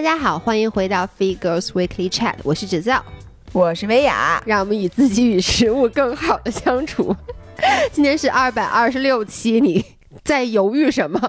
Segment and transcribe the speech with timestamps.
[0.00, 3.04] 大家好，欢迎回到 Free Girls Weekly Chat，我是芷造，
[3.52, 7.14] 我是薇娅，让我们与自己与食物更好的相处。
[7.92, 9.84] 今天是二百二十六期，你
[10.24, 11.20] 在犹豫什么？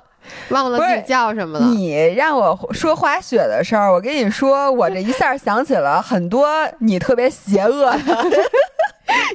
[0.52, 1.66] 忘了自己叫什么了？
[1.66, 6.50] 你让我说滑雪的事儿，我跟你说，我这一下想起了很多
[6.80, 8.00] 你特别邪恶的。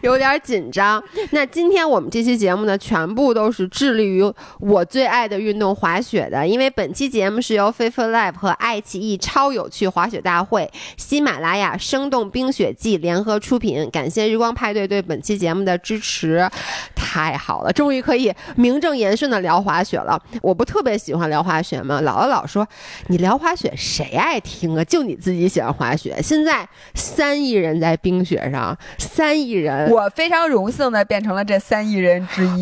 [0.03, 1.03] 有点紧张。
[1.31, 4.23] 那今天我们这期节目呢，全部都是致力于
[4.61, 6.47] 我最爱的运动滑雪的。
[6.47, 13.89] 因为本期节目是由 FIFA Live 和爱奇艺超有趣滑雪大会、喜马拉雅生动冰雪季联合出品。
[13.91, 16.49] 感谢日光派对对本期节目的支持，
[16.95, 20.21] 太好了，终于可以名正言顺的聊滑雪了。
[20.43, 22.01] 我不特别喜欢聊滑雪吗？
[22.03, 22.67] 姥姥老说
[23.09, 24.85] 你聊滑雪谁爱听啊？
[24.85, 26.17] 就你自己喜欢滑雪。
[26.23, 29.66] 现在三亿人在冰雪上，三亿人。
[29.91, 32.61] 我非常荣幸的变成了这三亿人之一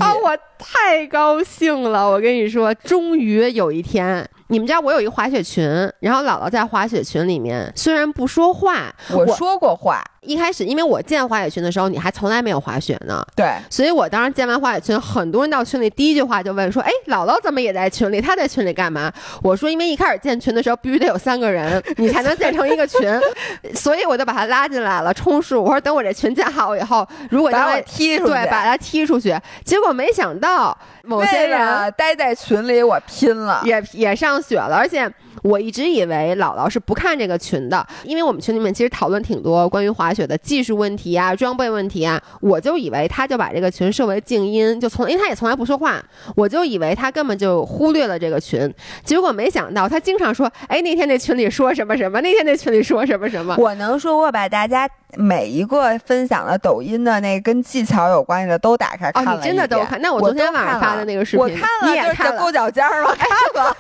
[0.65, 4.27] 太高兴了，我跟你说，终于有一天。
[4.49, 5.67] 你们家我有一个滑雪群，
[6.01, 10.03] 然后姥姥在滑雪群里面，虽然不说话，我说过话。
[10.21, 18.23] 一开始因为我建滑雪群的时候，你还从来没有滑雪呢，对，所以我当时建完滑雪群，很多人到群里第一句话就问说：“哎，姥姥怎么也在群里？
[18.23, 23.01] 她在群里干嘛？”我说：“因为一开始建群的时候必须得有三个人，你才能建成一个群，
[23.75, 25.63] 所以我就把他拉进来了，充数。
[25.63, 29.35] 我说等我这群建好以后，如果把我踢出去，对，把他踢出去。
[29.63, 30.54] 结果没想到
[31.03, 34.41] 某些人待在群里，我拼了，也也上。
[34.45, 35.11] 学了，而且
[35.45, 46.03] 我一直以为姥姥是不看这个群的，因为我们群里面其实讨论挺多关于滑雪的技术问题啊、装备问题啊，我就以为他就把这个群设为静音，就从因为他也从来不说话，
[46.35, 48.73] 我就以为他根本就忽略了这个群，
[49.05, 53.55] 结果没想到他经常说，哎，那天那群里说什么什么，那天那群里说什么什么。
[53.59, 60.01] 我能说，我把大家每一个分享的抖音的那跟技巧有关系的都打开看了，你真的都看？
[60.01, 63.15] 那我昨天晚上发的那个视频，我看了，你也看了勾脚尖吗？
[63.15, 63.77] 看了。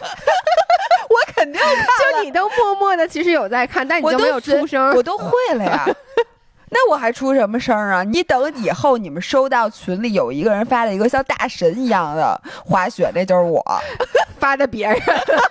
[1.52, 5.86] 我肯定看，就你都默默的，其实有在看，但你就没有出声，我都会了呀。
[6.70, 8.02] 那我还出什么声啊？
[8.02, 13.62] 你等以后你们收到群里有一个人发了一个像大神一样的滑雪，那就是我
[14.40, 14.98] 发的别人，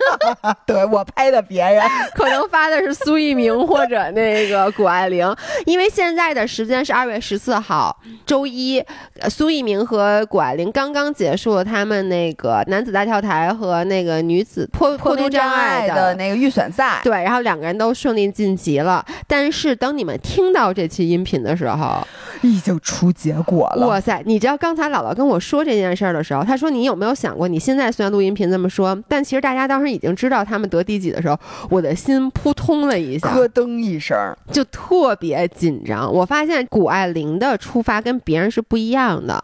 [0.66, 1.82] 对我拍的别人，
[2.14, 5.34] 可能发的是苏一鸣或者那个谷爱凌，
[5.66, 8.84] 因为现在的时间是二月十四号周一，
[9.30, 19.04] 苏一鸣和谷爱凌刚刚结束了他们那个男子大跳台和那个女子坡坡度障碍的那个预选赛，对，然后两个人都顺利晋级了。
[19.28, 21.13] 但是等你们听到这期。
[21.14, 22.06] 音频的时候
[22.42, 23.88] 已经出结果了。
[23.88, 24.22] 哇塞！
[24.26, 34.18] 你知道刚才姥姥跟我说这件事儿的时候，她说：“你有没有想过，你现在虽然录音频这么说，但其实大家当时已经知道他们得第几的时候，我的心扑通了一下，咯噔一声，
[34.52, 36.12] 就特别紧张。
[36.12, 39.42] 我发现谷爱凌的出发跟别人是不一样的。”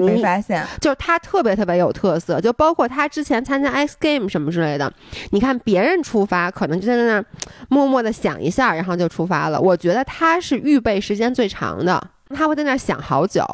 [0.00, 4.92] 没发现，就是他特别特别有特色，就包括他之前参加 X Game 什么之类的。
[5.30, 7.24] 你看别人出发，可能就在那
[7.68, 9.60] 默默的想一下，然后就出发了。
[9.60, 13.44] 我觉得他是预备时间最长的，他会在那想好久。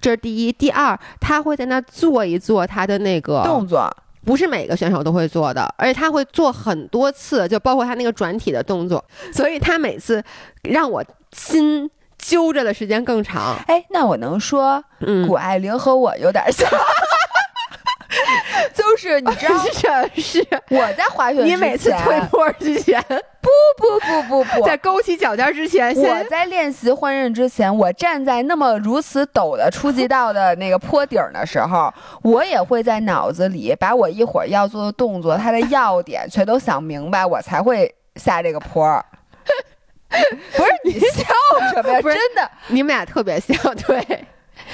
[0.00, 3.90] 这是第一，第二，他会在那做一做他的那个动作，
[4.24, 9.04] 不是每个选手都会做的，而且他会做很多次，就包括他那个转体的动作。
[9.32, 10.22] 所以他每次
[10.62, 11.90] 让我心。
[12.26, 14.82] 揪着的时间更长，哎，那我能说，
[15.28, 16.68] 谷爱凌和我有点像，
[18.74, 19.56] 就是你知道
[20.16, 23.48] 是我在滑雪，你每次退坡之前，不
[23.78, 38.84] 不不不不，在勾起脚尖之前，我在练习换刃之前，我站在那么如此陡的初级道的那个坡顶的时候，我也会在脑子里把我一会儿要做的动作，它的要点全都想明白，我才会下这个坡。
[40.56, 41.24] 不是你笑
[41.74, 42.00] 什么呀？
[42.02, 44.24] 真的，你们俩特别像，对，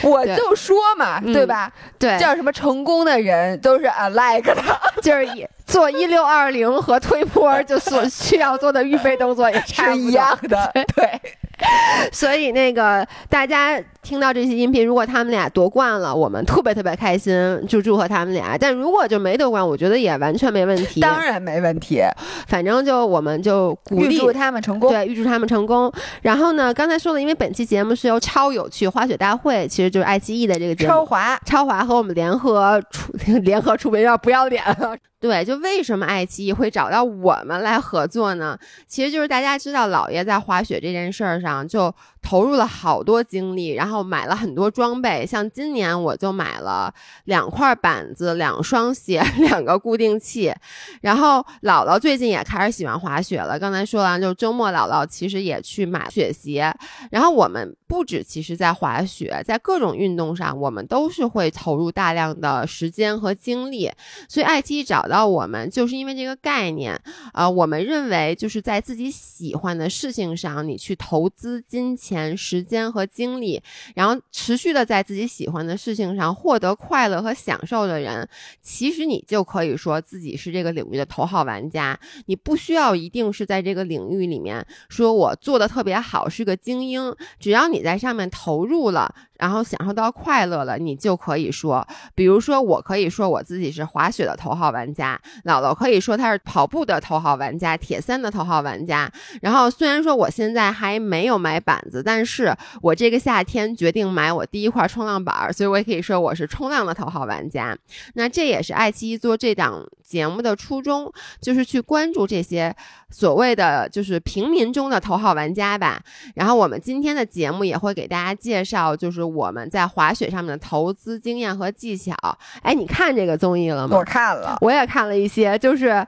[0.02, 1.72] 我就说嘛，对吧？
[1.98, 4.62] 对，叫什么成功的人都是 alike 的，
[5.02, 11.20] 就是一做一六二零和推坡就所需要做的预备动作也 是一样的，对。
[12.12, 17.32] 所以那个大家听到这期音频，如果他们俩夺冠了，我们特别特别开心，
[17.68, 18.56] 就祝贺他们俩。
[18.58, 21.00] 但如果就没夺冠，我觉得也完全没问题。
[21.00, 22.00] 当然没问题，
[22.48, 25.92] 反正就我们就鼓励他们成功，对，预祝他们成功。
[26.22, 34.96] 然后呢，刚才说了，因为本期节目是由超有趣滑雪大会，其实就是爱奇艺的这个节目，超滑，超滑和我们联合出 联合出名，要不要脸了。
[35.20, 38.58] 对，就为什么爱奇艺会找到我们来合作呢？
[38.88, 45.26] 其实就是大家知道，老爷在滑雪这件事儿上就投入了好多精力，然后买了很多装备。
[45.26, 46.92] 像今年我就买了
[47.24, 50.54] 两块板子、两双鞋、 两个固定器。
[51.00, 53.58] 然后姥姥最近也开始喜欢滑雪了。
[53.58, 56.72] 刚才说完，就周末姥姥其实也去买雪鞋。
[57.10, 63.90] 然后我们不止其实在滑雪，在各种运动上，我们都是会投入大量的时间和精力。
[64.28, 66.98] 所以爱奇艺找到我们，就是因为这个概念。
[67.34, 73.62] 呃，我们认为就是在自己喜欢的事情上，你去投资金钱、钱时间和精力，
[73.94, 78.28] 然后持续的在自己喜欢的事情上获得快乐和享受的人，
[78.60, 81.98] 其实你就可以说自己是这个领域的头号玩家。
[82.26, 89.14] 你不需要一定是在这个领域里面说我做的特别好，是个精英，只要你在上面投入了。
[89.42, 99.10] 然后享受到快乐了，你就可以说，比如说，我可以说我自己是滑雪的头号玩家，姥姥可以说她是跑步的头号玩家，铁三的头号玩家。
[99.40, 107.76] 然后虽然说我现在还没有买板子，但是我这个夏天决定买我第一块冲浪板，所以我也可以说我是冲浪的头号玩家。
[108.14, 112.72] 那这也是爱奇艺做这档节目的初衷，就是去关注这些
[113.10, 116.02] 所谓的就是平民中的头号玩家吧。
[116.34, 119.22] 然后我们今天的节目也会给大家介绍，就是。
[119.32, 122.14] 我们在滑雪上面的投资经验和技巧，
[122.60, 123.96] 哎，你看这个综艺了吗？
[123.96, 126.06] 我看了，我也看了一些，就是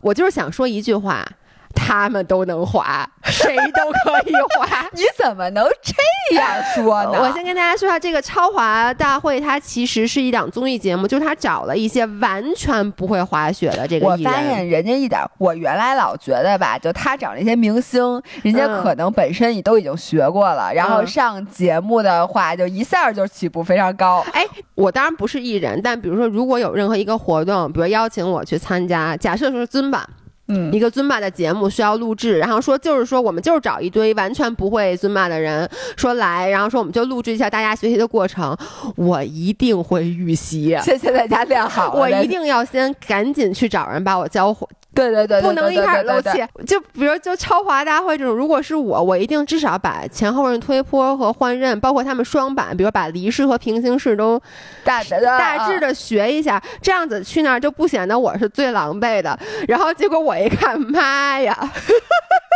[0.00, 1.28] 我就是想说一句话。
[1.74, 4.88] 他们都能滑，谁都可以滑。
[4.92, 7.18] 你怎么能这样说呢？
[7.22, 24.24] 我先跟大家说下，这个超滑大会它其实是一档综艺节目，就是他找了一些完全不会滑雪的这个我发现人家一点，我原来老觉得吧，就他找那些明星，人家可能本身也都已经学过了，然后上节目的话，就一下就起步非常高。
[24.32, 24.44] 哎，
[24.74, 30.08] 我当然不是艺人，但比如说，如果有任何一个活动，比如邀请我去参加，假设说尊吧。
[30.48, 38.56] 嗯，一个尊巴的节目需要录制，然后说就是说我们就是找一堆完全不会尊巴的人说来，然后说我们就录制一下大家学习的过程，
[38.96, 44.66] 我一定会预习，先先在家练好，我一定要先赶紧去找人把我教会。
[44.94, 46.40] 对对对，不能一开始漏气。
[46.64, 54.40] 就比如就超滑大会这种，如果是我，我一定至少把前后刃推坡和换刃，包括他们双板，比如把离式和平行式都
[54.84, 59.36] 大大致的学一下，这样子去那儿就不显得我是最狼狈的。
[59.66, 61.56] 然后结果我一看，妈呀！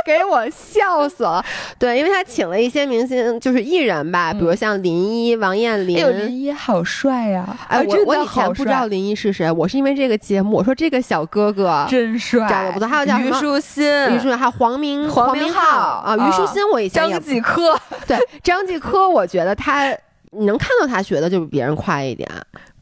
[0.06, 1.44] 给我笑死了，
[1.78, 6.02] 对，因为他请了一些明星，就是艺人吧，比如像林一、王彦霖。
[6.02, 7.44] 哎林一好帅呀！
[7.69, 12.88] 哎，我我以前不知道林一是谁，我是因为这个节目，我说这个小哥哥真帅，长得不错。
[12.88, 19.94] 还有叫虞书欣，虞书欣，还有黄明黄明昊啊，虞书欣我以前张继科，对张继科，我觉得他
[20.30, 22.26] 你能看到他学的就比别人快一点。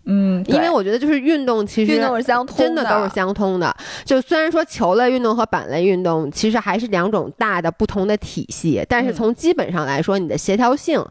[0.06, 3.75] 嗯，因为我觉得就是运动，其实运动是相通，真的都是相通的。
[4.05, 11.05] 就虽然说球类运动和板类运动其实还是两种大的不同的体系，但是从基本上来说，你的协调性、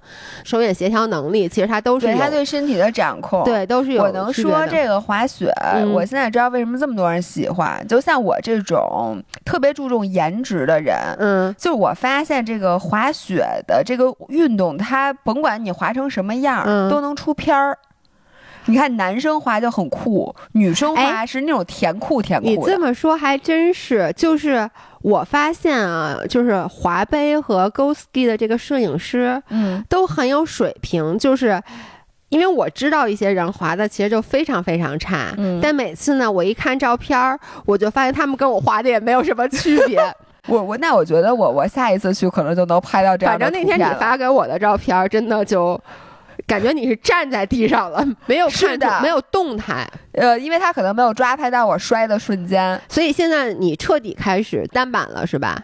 [0.43, 4.01] 手眼协调能力，其实它都是对它对身体的掌控，对都是有。
[4.01, 5.53] 我能说这个滑雪，
[5.93, 7.85] 我现在知道为什么这么多人喜欢。
[7.87, 17.77] 就像我这种特别注重颜值的人，嗯，就是我发现这个滑雪的这个运动，它甭管你滑成什么样，都能出片儿。
[18.67, 22.47] 你看，男生滑就很酷，女生滑是那种甜酷甜酷。
[22.47, 24.67] 你这么说还真是，就是
[25.01, 31.17] 我发现啊，就是滑杯和 Go Ski 的这个摄影师，嗯，都很有水平。
[31.19, 31.61] 就是
[32.29, 40.01] 因为我知道一些人滑的其实就非常非常差，嗯，但每次呢，我一看照片儿，我就发现他们跟我滑的也没有什么区别。
[40.47, 43.45] 我我那我觉得我我下一次去可能就能拍到这样的。
[43.45, 45.79] 反正那天你发给我的照片，真的就。
[46.47, 49.87] 感觉你是站在地上了，没有看的，没有动态。
[50.13, 55.59] 呃，因为他可能没有抓拍到我摔的瞬间，所以现在你彻底开始单板了，是吧？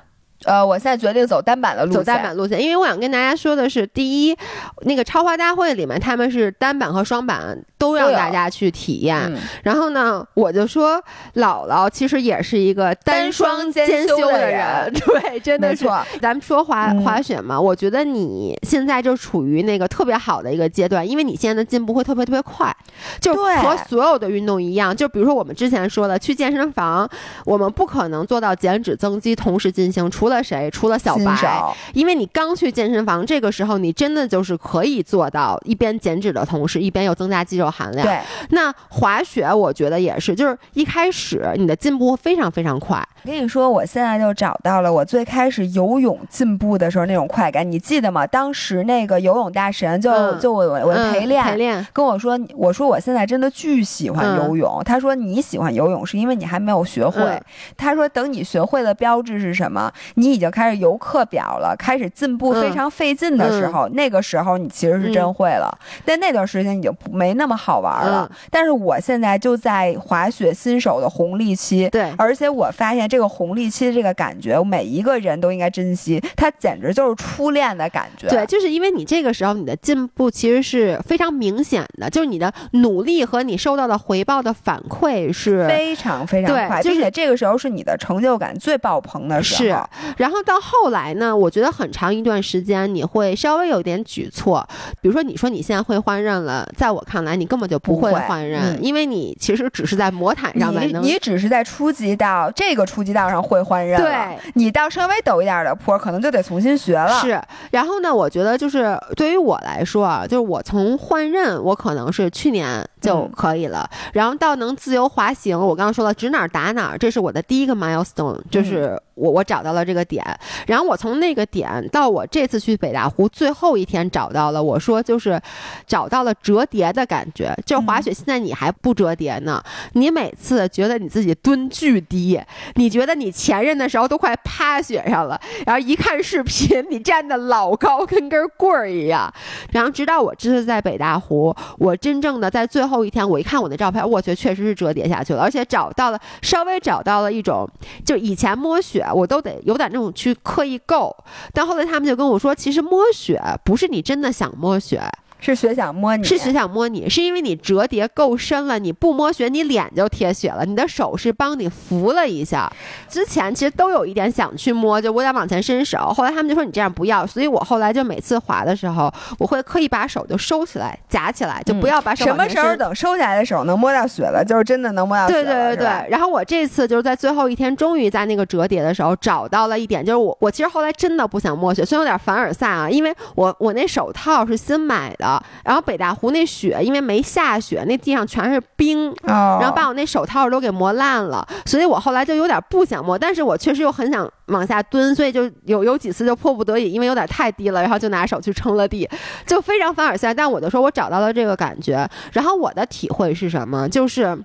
[0.46, 4.38] 呃，我现在决定走单板的路线，走单板路线，因为我想跟大家说的是，第一，
[4.82, 9.32] 那个超滑大会里面他们是单板和双板都让大家去体验。
[9.64, 11.02] 然后呢，我就说
[11.36, 15.86] 姥姥其实也是一个单双兼修的人， 对，真的是。
[16.22, 22.76] 咱们说滑滑雪嘛，我觉得你现在就处于那个特别好的一个阶段，因为你现在的进步会特别特别快，
[23.20, 24.96] 就和所有的运动一样。
[24.96, 27.10] 就比如说我们之前说的，去健身房，
[27.46, 30.68] 我们不可能做到减脂增肌同时进行，除了了谁？
[30.72, 38.08] 除了小白，因为你刚去健身房，这个时候你真的就是可以做到一边减脂的同时，一边又增加肌肉含量。
[38.08, 38.20] 对，
[38.50, 42.98] 那滑雪我觉得也是，就是一开始你的进步非常非常快。
[43.24, 48.26] 我跟你说，我现在就找到了我最开始游泳进步的时候那种快感，你记得吗？
[48.26, 54.82] 当时那个游泳大神就、嗯就我我的陪练、陪练，跟我说，我说我现在真的巨喜欢游泳。
[54.84, 57.22] 他说你喜欢游泳是因为你还没有学会。
[57.24, 57.42] 嗯
[57.78, 59.92] 他说等你学会的标志是什么？
[60.22, 65.76] 你已经开始游课表了，开始进步非常费劲的时候，那个时候你其实是真会了。
[66.06, 68.30] 但那段时间你就没那么好玩了。
[68.32, 78.28] 嗯但是我现在就在滑雪新手的红利期，对而且我发现这个红利期的这个感觉，每一个人都应该珍惜，它简直就是初恋的感觉。
[78.28, 89.80] 对，就是因为你这个时候你的进步其实是非常明显的，就是你的努力和你收到的回报的反馈是非常非常快，对就是并且这个时候是你的成就感最爆棚的时候。
[89.80, 94.68] 是，然后到后来呢，我觉得很长一段时间你会稍微有点举措，
[95.02, 107.20] 比如说你说你现在会换刃了，在我看来你根本就不会换刃，嗯因为你其实只是在魔毯上面你你只是在初级道这个初级道上会换刃，对你到稍微陡一点的坡，可能就得重新学了。
[107.22, 107.42] 是，
[107.72, 120.24] 然后呢，我觉得就是对于我来说啊，就是我从换刃，我可能是去年就嗯可以了，然后到能自由滑行，我刚刚说了指哪儿打哪儿，这是我的第一个 milestone，就是我我找到了这个点，
[120.68, 125.42] 然后我从那个点到我这次去北大湖最后一天找到了，我说就是
[125.88, 132.40] 找到了折叠的感觉，就滑雪现在你还不折叠呢，你每次觉得你自己蹲巨低，
[132.76, 135.40] 你觉得你前任的时候都快趴雪上了。
[135.66, 139.32] 然后一看视频，你站的老高，跟根棍儿一样。
[139.72, 147.68] 然后直到我这次在北大湖，我真正的在最后后一天，我一看我的照片，我去，确实是折叠下去了，而且找到了稍微找到了一种，
[148.06, 151.16] 就以前摸雪我都得有点那种去刻意够，
[151.54, 155.02] 但后来他们就跟我说，其实摸雪不是你真的想摸雪，
[155.42, 162.72] 是雪想摸你，是雪想摸你，是因为你折叠够深了，你不摸雪，你脸就贴雪了，你的手是帮你扶了一下。
[163.10, 175.52] 之前其实都有一点想去摸，就我想往前伸手，后来他们就说你这样不要，所以我后来就每次滑的时候，我会刻意把手就收起来，夹起来，就不要把手什么时候等收起来的手能摸到雪了，就是真的能摸到雪对了。
[175.52, 185.31] 对对是吧对，然后我这次就是在最后一天，终于在那个折叠的时候找到了一点，就是我我其实后来真的不想摸雪，虽然有点凡尔赛啊，因为我我那手套是新买的，
[185.64, 199.08] 然后北大湖那雪因为没下雪，那地上全是冰，哦，然后把我那手套都给磨烂了，所以我后来就有点不想摸，但是我确实又很想往下蹲，所以就有有几次就迫不得已，因为有点太低了，然后就拿手去撑了地，
[199.46, 200.34] 就非常凡尔赛。
[200.34, 203.88] 但我就说我找到了这个感觉，然后我的体会是什么？
[203.88, 204.38] 就是。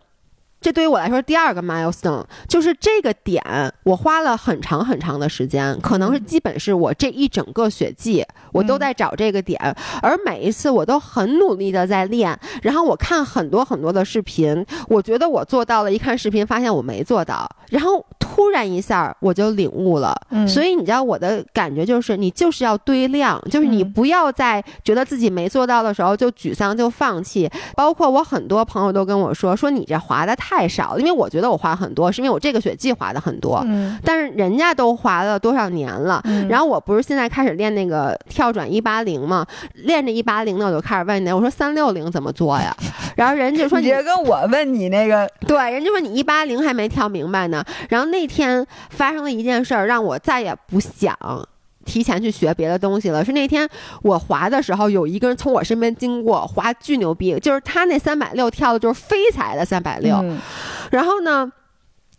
[0.61, 3.43] 这对于我来说，第二个 milestone 就是这个点，
[3.85, 9.61] 我花了很长很长的时间，可能是基本是我这一整个雪季，我都在找这个点，
[10.03, 20.15] 而每一次我都很努力的在练，然后我看很多很多的视频，我觉得我做到了，一看视频发现我没做到，然后突然一下我就领悟了。
[20.31, 27.49] 嗯所以你知道我的感觉就是，你就是要堆量，就是你嗯不要在觉得自己没做到的时候就沮丧就放弃。
[27.75, 36.21] 包括我很多朋友都跟我说，说你这滑的太少，因为我觉得我滑很多，是因为我这个雪季滑的很多，嗯但是人家都滑了多少年了。
[36.25, 42.75] 嗯然后我不是现在开始练那个跳转一八零嘛，练着一八零呢，我就开始问人家，我说三六零怎么做呀？
[43.17, 47.65] 然后人家就说你你这跟我问你那个，对，人家说你一八零还没跳明白呢。
[47.89, 51.17] 然后那天发生了一件事儿，让我再也不想。
[51.87, 53.25] 提前去学别的东西了。
[53.25, 53.67] 是那天
[54.03, 60.17] 我滑的时候，有一个人从我身边经过，滑巨牛逼，就是他那三百六跳的就是飞踩的三百六。
[60.17, 60.39] 嗯
[60.91, 61.51] 然后呢，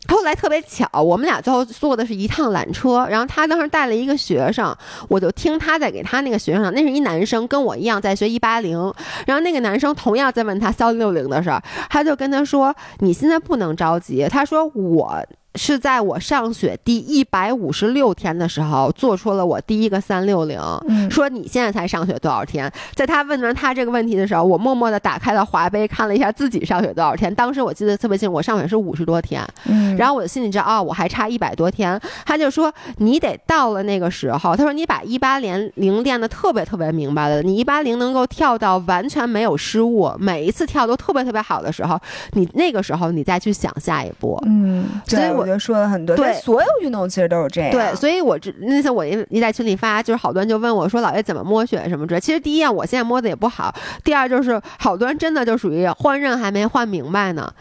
[0.07, 4.75] 后来特别巧，我们俩最后坐的是一趟缆车，然后他当时带了一个学生，
[5.09, 8.77] 我就听他在给他那个学生讲，那是一男生，跟我一样在学一八零，
[9.25, 15.25] 然后那个男生同样在问他三六零的事儿，他就跟他说：“你现在不能着急。”他说：“我。”
[15.57, 20.59] 是在我上学第一百五十六天的时候，做出了我第一个三六零。
[20.87, 22.71] 嗯说你现在才上学多少天？
[22.93, 27.33] 在他问完他这个问题的时候，我默默的打开了华杯，看了一下自己上学多少天。
[27.33, 31.99] 当时我记得特别清楚，我上学是五十多天，嗯，然后我的心里知道，哦，我还差一百多天。
[32.25, 41.99] 他就说你得到了那个时候，他说你把一八零零练的特别特别明白了，你一八零能够跳到完全没有失误，每一次跳都特别特别好的时候，
[42.33, 44.37] 你那个时候你再去想下一步。
[44.45, 53.73] 嗯，所以我我就说了很多，对所有运动其实都是这样，对，所以我这那次我一一在群里发，就是好多人就问我说：“老爷怎么摸雪什么之类。”其实第一啊，我现在摸的也不好；
[54.03, 57.51] 第二就是好多人真的就属于换刃还没换明白呢。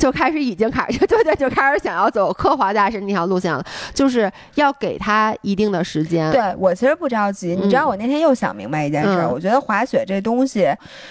[0.00, 6.32] 就开始已经开始， 对对，就开始想要走科华大师那条路线了，就是要给他一定的时间。
[6.32, 10.66] 对我其实不着急，你知道我那天又想明白一件事儿，嗯我觉得滑雪这东西，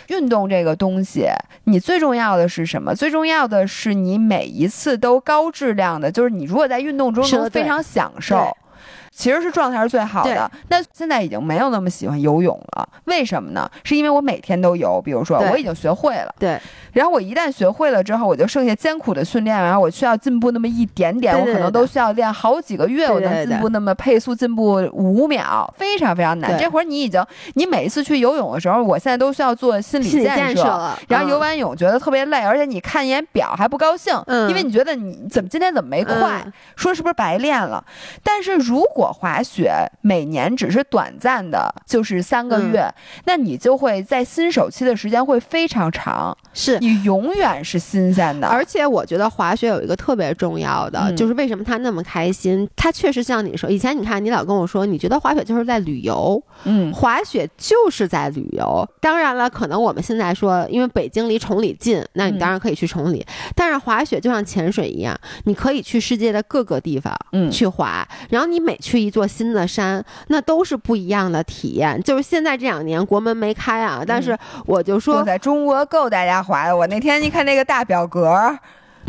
[0.08, 1.28] 运动这个东西，
[1.66, 2.96] 你最重要的是什么？
[2.96, 8.69] 最重要的是你每一次都高质量的，就是你如果在运动中能非常享受对。
[9.12, 12.88] 其实是状态是最好的，那现在已经没有那么喜欢游泳了。
[13.06, 13.70] 为什么呢？
[13.84, 16.60] 是因为我每天都游，比如说我已经学会了，对。
[16.92, 26.58] 然后我一旦学会了之后，我就剩下艰苦的训练，然后我需要进步那么一点点，我可能都需要练好几个月，我能进步那么配速进步五秒，非常非常难。
[26.58, 27.24] 这会儿你已经，
[27.54, 34.50] 你每一次去游泳的时候，我现在都需要做心理建建设然后游完泳觉得特别累，而且你看一眼表还不高兴，嗯。
[34.50, 36.54] 因为你觉得你怎么今天怎么没快，嗯。
[36.76, 37.84] 说是不是白练了？
[38.24, 42.72] 但是如果滑雪每年只是短暂的，就是三个嗯。
[42.72, 42.94] 月，
[43.26, 48.48] 那你就会在新手期的时间会非常长，是你永远是新鲜的。
[48.48, 52.68] 而且我觉得滑雪有一个特别重要的，嗯就是为什么他那么开心。
[52.76, 58.88] 他确实像你说，以前你看你老跟我说，你觉得滑雪就是在旅游，嗯，滑雪就是在旅游。
[59.00, 63.26] 当然了，可能我们现在说，因为北京离崇礼近，那你嗯当然可以去崇礼。
[63.56, 67.16] 但是滑雪就像潜水一样，你可以去世界的各个地方。
[67.32, 72.02] 嗯去滑，然后你每去一座新的山，那都是不一样的体验。
[72.04, 76.42] 就是现在这两年国门没开啊，但是我就说说，在中国够大家
[76.76, 78.58] 我那天一看那个大表格，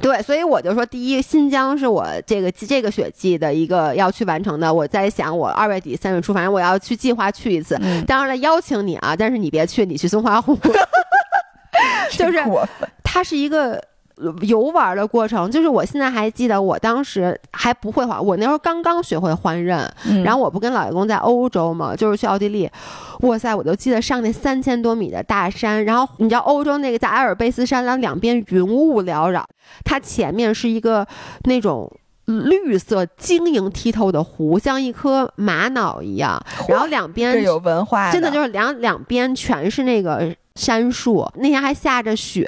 [0.00, 4.73] 对，所以我就说，第一，新疆是我这个这个雪季的一个要去完成的。
[4.73, 7.76] 我在想，我二月底三月初，反正我要去计划去一次。
[7.80, 10.56] 嗯，当然了，邀请你啊，但是你别去，你去松花湖。
[12.12, 12.42] 就是。
[13.02, 13.82] 它是一个
[14.42, 15.50] 游玩的过程。
[15.50, 22.70] 就是我现在还记得，我当时还不会滑，我那时候刚刚学会换刃，嗯然后我不跟老爷公在欧洲嘛，就是去奥地利，
[23.20, 29.44] 哇塞，我就记得上那三千多米的大山，然后你知道欧洲那个在阿尔卑斯山，然后两边云雾缭绕，
[29.84, 31.06] 它前面是一个
[31.44, 31.90] 那种。
[32.26, 42.47] 绿色晶莹剔透的湖，像一颗玛瑙一样，然后两边有文化真的就是是两两边全是那个山树，那天还下着雪，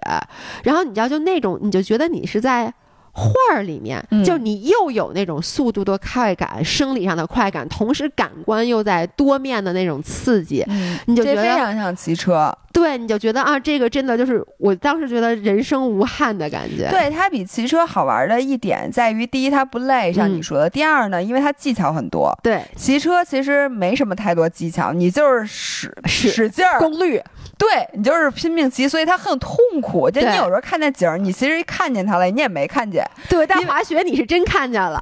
[0.64, 2.72] 然后你知道就那种，你就觉得你是在。
[3.14, 12.50] 画儿里面，嗯就你又有那种速度的快感、生理上的快感，同时感官又在多面的那种刺激，嗯，你就觉得非常像骑车。
[12.82, 16.88] 对，你就觉得啊，这个真的就是我当时觉得人生无憾的感觉。
[16.90, 22.36] 对，它比骑车好玩的一点在于，第一它不累，像你嗯说的；第二呢，因为它技巧很多。
[22.42, 27.22] 对，骑车其实没什么太多技巧，你就是使 使使劲儿，功率
[27.56, 30.10] 对你就是拼命骑，所以它很痛苦。
[30.10, 33.04] 就你有时候看见景儿，你其实看见它了，你也没看见。
[33.28, 35.00] 对，但滑雪你是真看见了，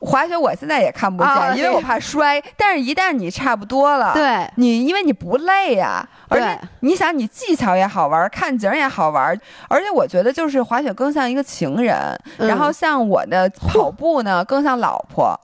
[0.00, 2.42] 滑雪我现在也看不见，啊因为我怕摔。
[2.56, 11.96] 但是一旦你差不多了，对你因为你不累呀、而且你想，你技巧也好玩，看景儿也好玩，而且我觉得就是滑雪更像一个情人，
[12.38, 15.38] 嗯然后像我的跑步呢更像老婆。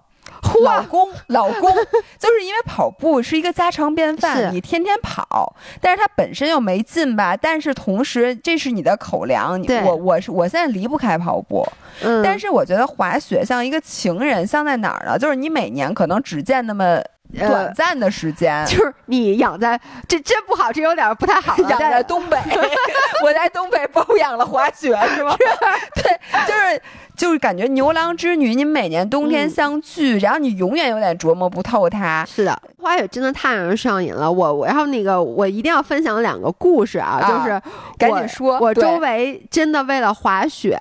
[0.62, 1.74] 老嚯，公，老公，
[2.18, 7.36] 就是因为跑步是一个家常便饭，你天天跑，但是它本身又没劲吧？
[7.36, 11.66] 但是同时这是你的口粮，我我是我现在离不开跑步，
[12.02, 15.18] 嗯，但是我觉得滑雪像一个情人，像在哪儿呢？
[15.18, 17.04] 就是你每年可能只见那么呃
[17.38, 21.68] 短暂的时间， 就是你养在这真不好，这有点不太好了。
[21.70, 22.38] 养在东北，
[23.22, 25.36] 我在东北包养了滑雪，是吗？
[25.94, 26.82] 对，就是
[27.16, 32.24] 就是感觉牛郎织女，你每年冬天嗯相聚，然后你永远有点琢磨不透它。
[32.26, 34.30] 是的，滑雪真的太让人上瘾了。
[34.30, 37.60] 我我然后那个我一定要分享两个故事啊，啊就是
[37.98, 40.78] 赶我紧说我周围真的为了滑雪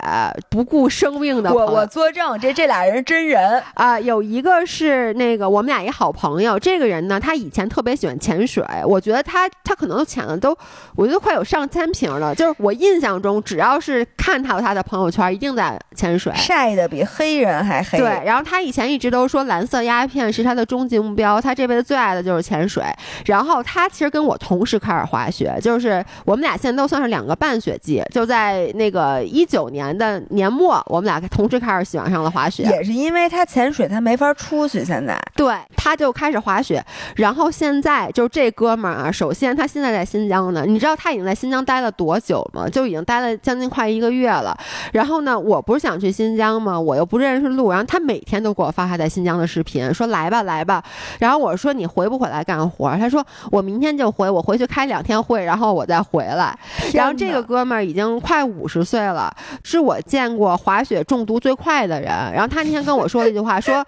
[0.50, 10.56] 不顾生命的我我作证，这这俩人真人，啊、有一个是那个我们俩一好朋友，这个人呢，他以前特别喜欢潜水，我觉得他他可能都潜的都，
[10.94, 12.34] 我觉得快有上千瓶了。
[12.34, 16.25] 就是我印象中，只要是看到他的朋友圈，一定在潜水。
[16.34, 17.98] 晒的比黑人还黑。
[17.98, 22.84] 对，然后他以前一直都说蓝色鸦片是他的终极目标，他这辈子最爱的就是潜水。
[23.26, 32.62] 然后他其实跟我同时开始滑雪，就是我们俩现在都算是两个半雪季，就在那个一九年的年末，我们俩同时开始喜欢上了滑雪。
[32.64, 34.84] 也是因为他潜水，他没法出去。
[34.84, 36.84] 现在对，他就开始滑雪，
[37.16, 42.68] 然后现在就这哥们儿啊，首先他现在在新疆呢，你知道他已经在新疆待了多久吗？
[42.68, 44.56] 就已经待了将近快一个月了。
[44.92, 46.80] 然后呢，我不是想去新疆嘛？
[46.80, 50.82] 我又不认识路，然后他每天都给我发他在新疆的视频，说来吧来吧。
[51.18, 52.96] 然后我说你回不回来干活？
[52.96, 56.58] 他说我明天就回，我回去开两天会，然后我再回来。
[56.94, 59.30] 然后这个哥们儿已经快五十岁了，
[59.62, 62.08] 是我见过滑雪中毒最快的人。
[62.32, 63.84] 然后他那天跟我说了一句话，说。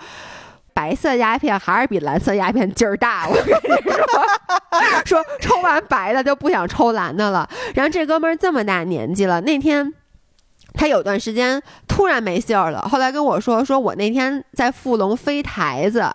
[0.75, 4.01] 白色鸦片还是比蓝色鸦片劲儿大，我跟你说，
[5.05, 7.49] 说抽完白的就不想抽蓝的了。
[7.75, 9.93] 然后这哥们儿这么大年纪了，那天。
[10.79, 16.09] 他有段时间突然没信儿了，后来跟我说，说我那天在富龙飞台子，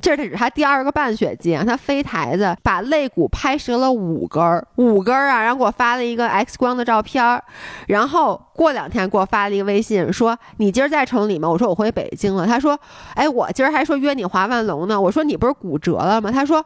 [0.00, 7.40] 这是他第二个半血季啊，他飞台子把肋骨拍折了五根儿，五根儿啊，然后给我发了一个 X 光的照片儿，
[7.86, 11.48] 然后过两天给我发了一个微信说你今儿在城里吗？
[11.48, 12.44] 我说我回北京了。
[12.44, 12.76] 他说，
[13.14, 15.00] 哎，我今儿还说约你滑万龙呢。
[15.00, 16.32] 我说你不是骨折了吗？
[16.32, 16.64] 他说，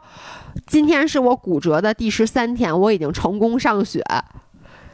[0.66, 4.02] 今天是我骨折的第十三天，我已经成功上雪。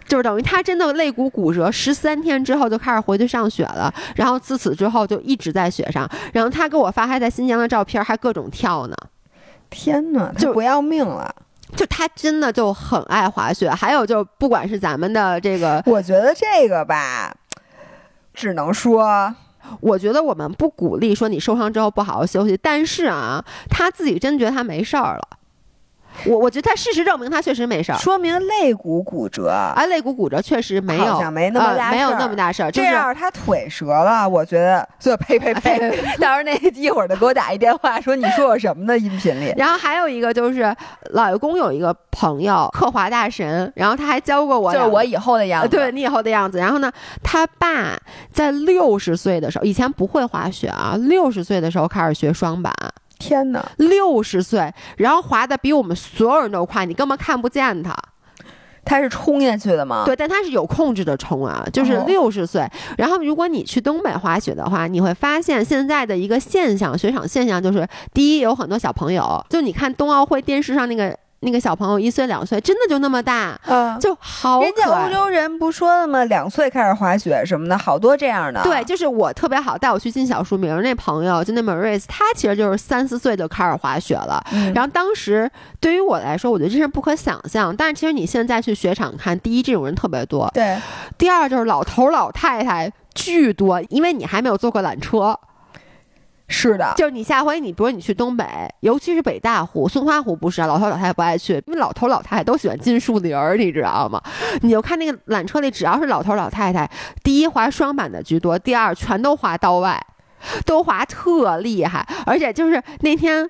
[0.08, 6.08] 就是等于他真的肋骨骨折，十三天之后就开始回去上学了，然后自此之后就一直在雪上。
[6.32, 8.96] 然后他给我发还在新疆的照片，还各种跳呢。
[9.68, 11.32] 天哪，就不要命了！
[11.76, 13.68] 就他真的就很爱滑雪。
[13.68, 17.36] 还有就不管是咱们的这个，我觉得这个吧，
[18.32, 19.34] 只能说，
[19.80, 25.28] 我觉得我们不鼓励说你受伤之后不好好休息，但是啊，他自己真觉得他没事儿了。
[26.26, 35.78] 我我觉得他事实证明他确实没事儿，说明肋骨骨折，啊，肋骨骨折确实没有，好像没那么大呃，没有那么大事儿，就是这要是他腿折了，我觉得，就呸呸呸！
[36.18, 38.98] 到时候那一会儿就给我打一电话，说你说我什么呢？
[38.98, 40.74] 音频里，然后还有一个就是
[41.11, 45.66] 老爷公有一个朋友刻画大神，然后他还教过我，就是我以后的样子。
[45.66, 46.59] 呃对你以后的样子。
[46.59, 46.90] 然后呢，
[47.22, 47.96] 他爸
[48.33, 52.74] 在六十岁的时候，以前不会滑雪啊，六十岁的时候开始学双板，
[53.18, 57.94] 天哪，六十岁，然后滑的比我们所有人都快，你根本看不见他。
[58.85, 60.04] 他是冲下去的吗？
[60.07, 62.66] 对，但他是有控制的冲啊，就是哦六十岁。
[62.96, 76.24] 然后，如果你去东北滑雪的话，你会发现现在的一个现象，雪场现象就是，第一，有很多小朋友，就你看冬奥会电视上那个那个小朋友一岁两岁，真的就那么大，嗯，就好人家欧洲人不说了吗？
[76.24, 78.61] 两岁开始滑雪什么的，好多这样的。
[78.64, 84.44] 对，就是我特别好带我去进小树林那朋友，就那 Maris，他其实就是三四岁就开始滑雪了。
[84.53, 85.48] 嗯，然后当时
[85.81, 87.74] 对于我来说，我觉得这是不可想象。
[87.77, 90.77] 但是其实你现在去雪场看，第一这种人特别多，对，
[91.16, 95.38] 第二就是老头儿老太太巨多，因为你还没有坐过缆车。
[96.48, 98.44] 是的，就是你下回你比如你去东北，
[98.80, 104.20] 尤其是北大湖、松花湖不是啊，老头老太太不爱去，因为老头老太太都喜欢进树林儿，你知道吗？
[104.62, 106.90] 你就看那个缆车里，只要是老头老太太，
[107.22, 110.02] 第一滑双板的居多，第二全都滑刀外，
[110.64, 113.48] 都滑特厉害，而且就是那天。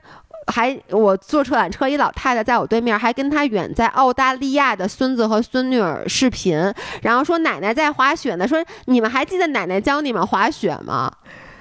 [0.50, 6.58] 还我坐车缆车，一老太太在我对面，还跟她远在澳大利亚的孙子和孙女儿视频，
[7.02, 11.12] 然后说奶奶在滑雪呢，说你们还记得奶奶教你们滑雪吗？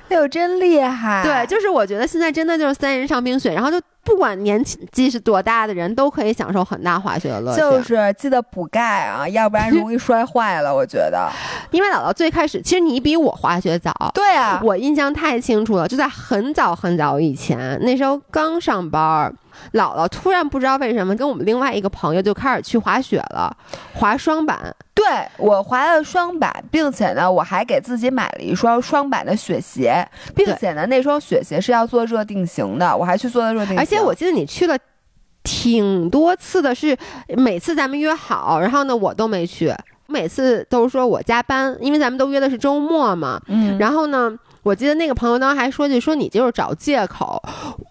[0.09, 1.23] 哎呦，真厉害！
[1.23, 7.59] 对，就是我觉得现在真的就是三人上冰雪，然后就不管年纪是多大的人都可以享受很大滑雪的乐趣。
[7.59, 10.73] 就是记得补钙啊，要不然容易摔坏了。
[10.73, 11.29] 我觉得，
[11.71, 13.91] 因为姥姥最开始，其实你比我滑雪早。
[14.15, 19.33] 对啊，我印象太清楚了，就在很早很早以前，那时候刚上班儿，
[19.73, 23.55] 姥姥突然不知道为什么跟我们另外一个朋友就开始去滑雪了，
[23.93, 24.75] 滑双板。
[24.93, 25.05] 对
[25.37, 33.77] 我滑了双板，并且呢，我还给自己买了一双双板的雪鞋，并且呢，那双雪鞋是要做热定型的，我还去做了热定型。
[33.79, 34.75] 而且我记得你去了
[35.43, 36.97] 挺多次的是，
[37.37, 39.71] 每次咱们约好，然后呢我都没去，
[40.07, 43.39] 每次都是说我加班，因为咱们都约的是周末嘛。
[43.47, 44.33] 嗯，然后呢，
[44.67, 47.41] 我记得那个朋友当时还说句说你就是找借口。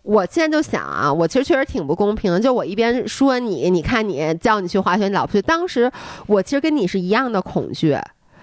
[0.03, 5.41] 我现在就想啊，我其实确实挺不公平的，就我一边说你，你看你叫你去滑雪，你老不去。
[5.41, 5.91] 当时
[6.27, 7.97] 我其实跟你是一样的恐惧，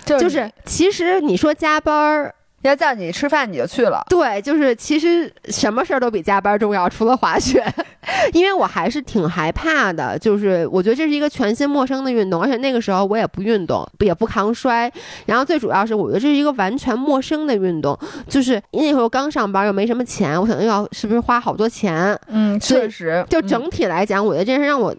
[0.03, 2.33] 就就是其实你说加班儿。
[2.63, 4.03] 要叫你吃饭你就去了。
[4.09, 7.63] 对，就是其实什么事儿都比加班重要，除了滑雪，
[8.33, 10.17] 因为我还是挺害怕的。
[10.19, 14.91] 就是我觉得这是一个全新陌生的运动，而且那个时候我也不运动，也不抗摔。
[15.25, 17.97] 然后最主要是，我觉得这是一个完全陌生的运动，
[18.27, 22.17] 就是那时候刚上班又没什么钱，我可能要是不是花好多钱？
[22.27, 24.95] 嗯，确实，就整体来讲，我觉得这是让我。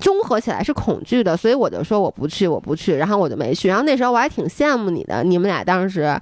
[0.00, 3.68] 综合起来是恐惧的，所以我就说我不去，我不去，然后我就没去。
[3.68, 6.14] 然后那时候我还挺羡慕你的，你们俩当时，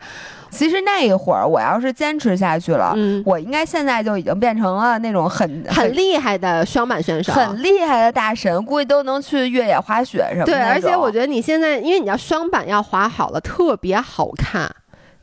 [0.50, 10.52] 其实那一会儿我要是坚持下去了，嗯，我应该现在就已经变成了那种很很厉害的双板选手，很厉害的大神，估计都能去越野滑雪什么的。
[10.52, 14.70] 对，而且我觉得你现在，因为你要双板要滑好了，特别好看。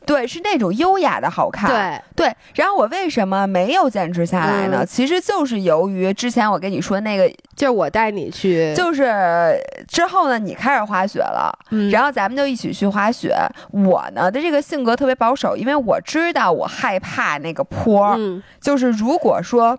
[0.06, 1.70] 对，是那种优雅的好看。
[1.70, 2.36] 对，对。
[2.54, 4.78] 然后我为什么没有坚持下来呢？
[4.82, 9.56] 嗯其实就是由于之前我跟你说那个，就是我带你去，就是
[9.88, 13.34] 之后呢，你开始滑雪了，嗯然后咱们就一起去滑雪。
[13.72, 19.78] 我呢的这个性格特别保守，因为我知道我害怕那个坡儿，嗯就是如果说。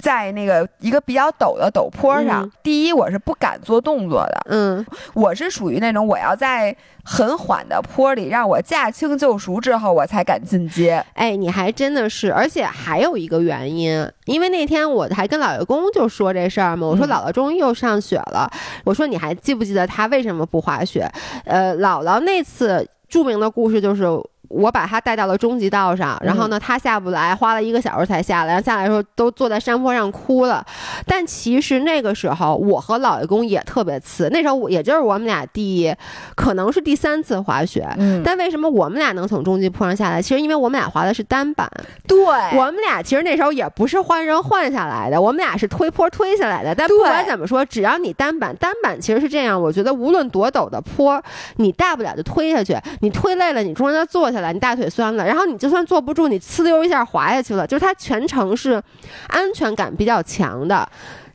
[0.00, 4.84] 在那个一个比较陡的陡坡上，嗯第一我是不敢做动作的，嗯
[5.14, 11.04] 我是属于那种我要在很缓的坡里让我驾轻就熟之后，我才敢进阶。
[11.14, 18.50] 哎，你还真的是，而且还有一个原因，因为那天我还跟老爷公就说这事儿嘛，我说嗯姥姥终于又上雪了，
[18.84, 21.10] 我说你还记不记得他为什么不滑雪？
[21.44, 24.04] 呃，姥姥那次著名的故事就是。
[24.50, 28.52] 我把他带到了终极道上，然后呢，他下不来，花了一个小时才下来。
[28.52, 30.64] 然后下来的时候都坐在山坡上哭了。
[31.06, 34.28] 但其实那个时候，我和老爷公也特别次。
[34.32, 35.94] 那时候我也就是我们俩第，
[36.34, 37.88] 可能是第三次滑雪。
[37.96, 40.20] 嗯，但为什么我们俩能从终极坡上下来？
[40.20, 41.70] 其实因为我们俩滑的是单板，
[42.08, 46.74] 对，我们俩其实那时候也不是换人换下来的，我们俩是推坡推下来的。
[46.74, 51.22] 但不管怎么说，只要你单板，单板其实是这样，我觉得无论多陡的坡，
[51.56, 58.82] 你大不了就推下去，你推累了，你中间坐下来，你大腿酸了，然后你就算坐不住，你呲溜一下滑下去了，就是它全程是
[59.28, 60.88] 安全感比较强的。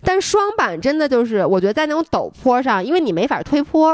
[0.08, 3.94] 但双板真的就是，我觉得在那种陡坡上，因为你没法推坡，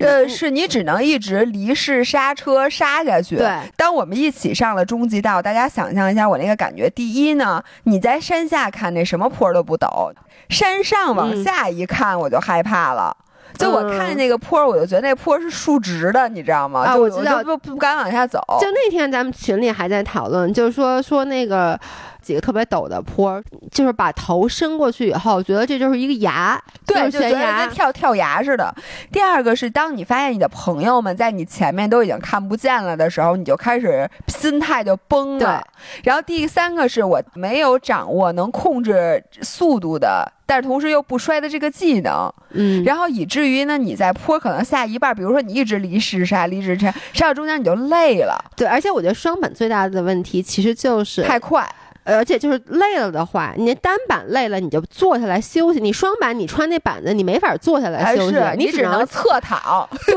[0.00, 3.36] 呃，是你只能一直离式刹车刹下去。
[3.36, 6.90] 对，当我们一起上了终极道，大家想象一下我那个感觉。
[6.90, 10.12] 第一呢，你在山下看那什么坡都不陡，
[10.50, 13.16] 山上往嗯下一看我就害怕了。
[13.54, 16.84] 就我看见那个坡，我就觉得那坡是竖直的，你知道吗？
[16.84, 18.38] 就啊我知道不不敢往下走。
[18.60, 21.78] 就那天咱们群里还在讨论，就是说说那个
[22.26, 28.74] 几个特别陡的坡，就是把头伸过去以后，觉得这就是一个崖，对，就悬崖跟跳跳崖似的。
[29.12, 35.62] 第二个是，当你发现你的朋友们在你前面都已经看不见了的时候，你就开始心态就崩了。
[36.02, 51.64] 然后第三个是我没有掌握能控制速度的，但是同时又不摔的这个技能，嗯，然后以至于呢，你在坡可能下一半，比如说你一直离石刹，离石刹，刹到中间你就累了，对，而且我觉得双板最大的问题其实就是太快。
[52.06, 55.80] 而且就是累了的话，你那单板累了，你就坐下来休息。
[55.80, 59.88] 你双板，你穿那板子，你没法坐下来休息，是你只能侧躺。
[60.06, 60.14] 对，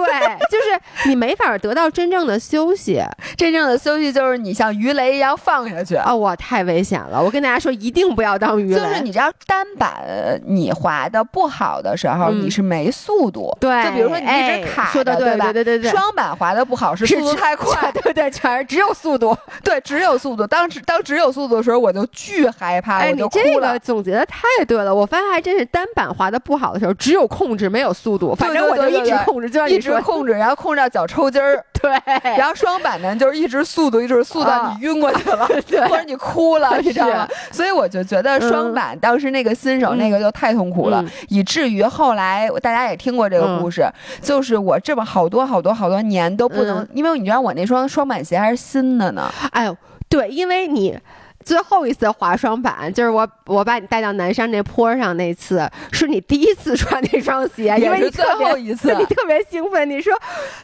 [0.49, 3.01] 就是你没法得到真正的休息。
[3.35, 5.95] 真正的休息就是你像鱼雷一样放下去。
[5.95, 7.21] 啊、哇，太危险了！
[7.21, 8.79] 我跟大家说，一定不要当鱼雷。
[8.79, 13.55] 就是你知道单板你滑的不好的时候，嗯你是没速度。
[13.59, 15.45] 对，就比如说你一哎直卡说的对着吧？
[15.51, 19.35] 对对对对，双板滑的不好是速度太快，对对，全是只有速度。
[19.63, 20.45] 对，只有速度。
[20.45, 23.79] 当只当只有速度的时候，我就巨害怕，哎，我你这个就哭了。
[23.79, 31.63] 总结的太对了，我发现还真是单板滑的不好的时候，只有控制没有速度，反正我就一直控制，就像一，直控制，然后控制到脚抽筋儿。
[31.81, 31.89] 对，
[32.37, 37.25] 然后双板呢，就是一直速度，一直速到啊你晕过去了， 对或者你哭了，你知道吗？
[37.51, 43.89] 所以我就觉得双嗯板当时那个新手那个就太痛苦了，嗯以至于后来大家也听过这个故事，
[44.21, 49.77] 就是我这么好多好多好多年都不能，嗯因为你知道我那双双板鞋还是新的呢，哎呦，
[50.09, 50.99] 对，因为你。
[51.45, 58.93] 最后一次滑双板，就是我我把你带到南山那坡上那次，是你第一次穿那双鞋，因为也是最你特别后一次。
[58.95, 60.13] 你特别兴奋，你说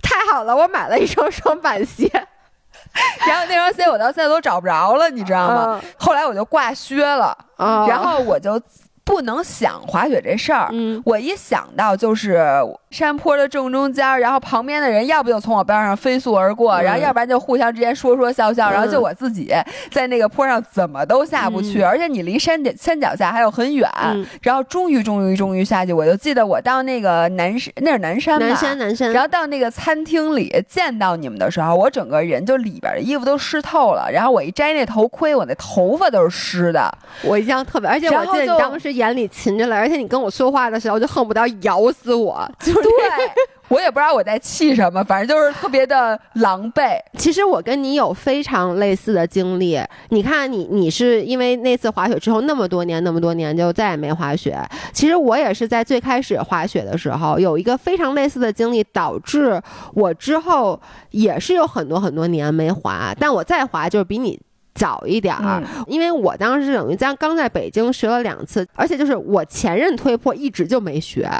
[0.02, 2.10] 太好了，我买了一双双板鞋，
[3.28, 5.82] 然后那双鞋我到现在都找不着了，你知道吗？
[5.98, 8.62] 后来我就挂靴了，嗯然后我就
[9.04, 10.70] 不能想滑雪这事儿。
[10.72, 11.02] 嗯。
[11.06, 12.44] 我一想到就是
[12.96, 16.84] 山坡的正中间，然后旁边的人要不就从我边上飞速而过，嗯。
[16.84, 18.72] 然后要不然就互相之间说说笑笑，嗯。
[18.72, 19.54] 然后就我自己
[19.92, 21.88] 在那个坡上怎么都下不去，嗯。
[21.88, 24.26] 而且你离山顶山脚下还有很远，嗯。
[24.42, 34.10] 然后终于终于终于下去，我就记得我到那个南山，那是南山吧，南山南山，然后到那个餐厅里见到你们的时候，我整个人就里边的衣服都湿透了。
[34.10, 36.90] 然后我一摘那头盔，我那头发都是湿的。
[37.24, 46.98] 我印象特别，而且我记得你当时眼里噙着泪，而且你跟我说话的时候就恨不得咬死我， 就是对， 我也不知道我在气什么，反正就是特别的狼狈。
[47.18, 49.80] 其实我跟你有非常类似的经历。
[50.10, 54.60] 你看你，你是因为那次滑雪之后那么多年，那么多年就再也没滑雪。
[54.94, 59.62] 其实我也是在最开始滑雪的时候有一个非常类似的经历，导致
[59.94, 60.80] 我之后
[61.12, 64.40] 也是有很多很多年没滑，但我再滑就是比你。
[64.78, 71.32] 早一点儿，嗯因为我当时等于在刚在北京学了两次，而且就是我前任推破一直就没学，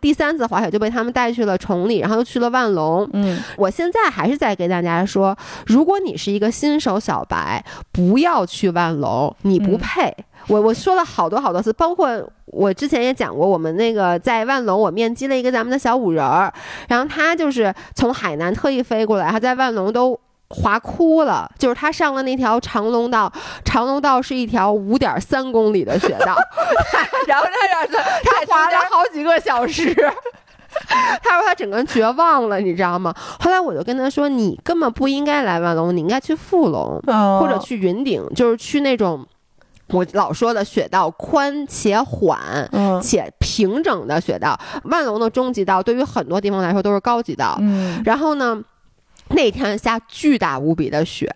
[0.00, 5.36] 第三次滑雪就被他们带去了崇礼，然后又去了万隆，嗯，我现在还是在给大家说，
[5.66, 10.16] 如果你是一个新手小白，不要去万隆，你不嗯配。
[10.48, 12.08] 我我说了好多好多次，包括
[12.46, 16.52] 我之前也讲过，我们那个在万隆，我面基了一个咱们的小五人儿，
[16.88, 20.18] 然后他就是从海南特意飞过来，他在万隆都。
[20.50, 23.32] 滑哭了，就是他上了那条长龙道，
[23.64, 26.36] 长龙道是一条五点三公里的雪道，
[27.26, 29.94] 然后他让他 他滑了好几个小时。
[31.22, 33.12] 他说他整个人绝望了，你知道吗？
[33.40, 39.26] 后来我就跟他说，你根本不应该来万隆，你应该去富隆哦或者去云顶，就是去那种
[39.88, 42.38] 我老说的雪道宽且缓。
[42.72, 47.56] 嗯且平整的雪道，万隆的中级道对于很多地方来说都是高级道。
[47.60, 48.62] 嗯，然后呢，
[49.30, 51.28] 那天下巨大无比的雪。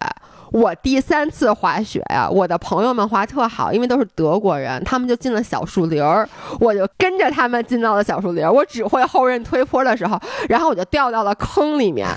[0.52, 6.28] 我第三次滑雪呀、我的朋友们滑特好，因为都是德国人，他们就进了小树林儿，
[6.60, 8.52] 我就跟着他们进到了小树林儿。
[8.52, 10.16] 我只会后刃推坡的时候，
[10.48, 12.08] 然后我就掉到了坑里面，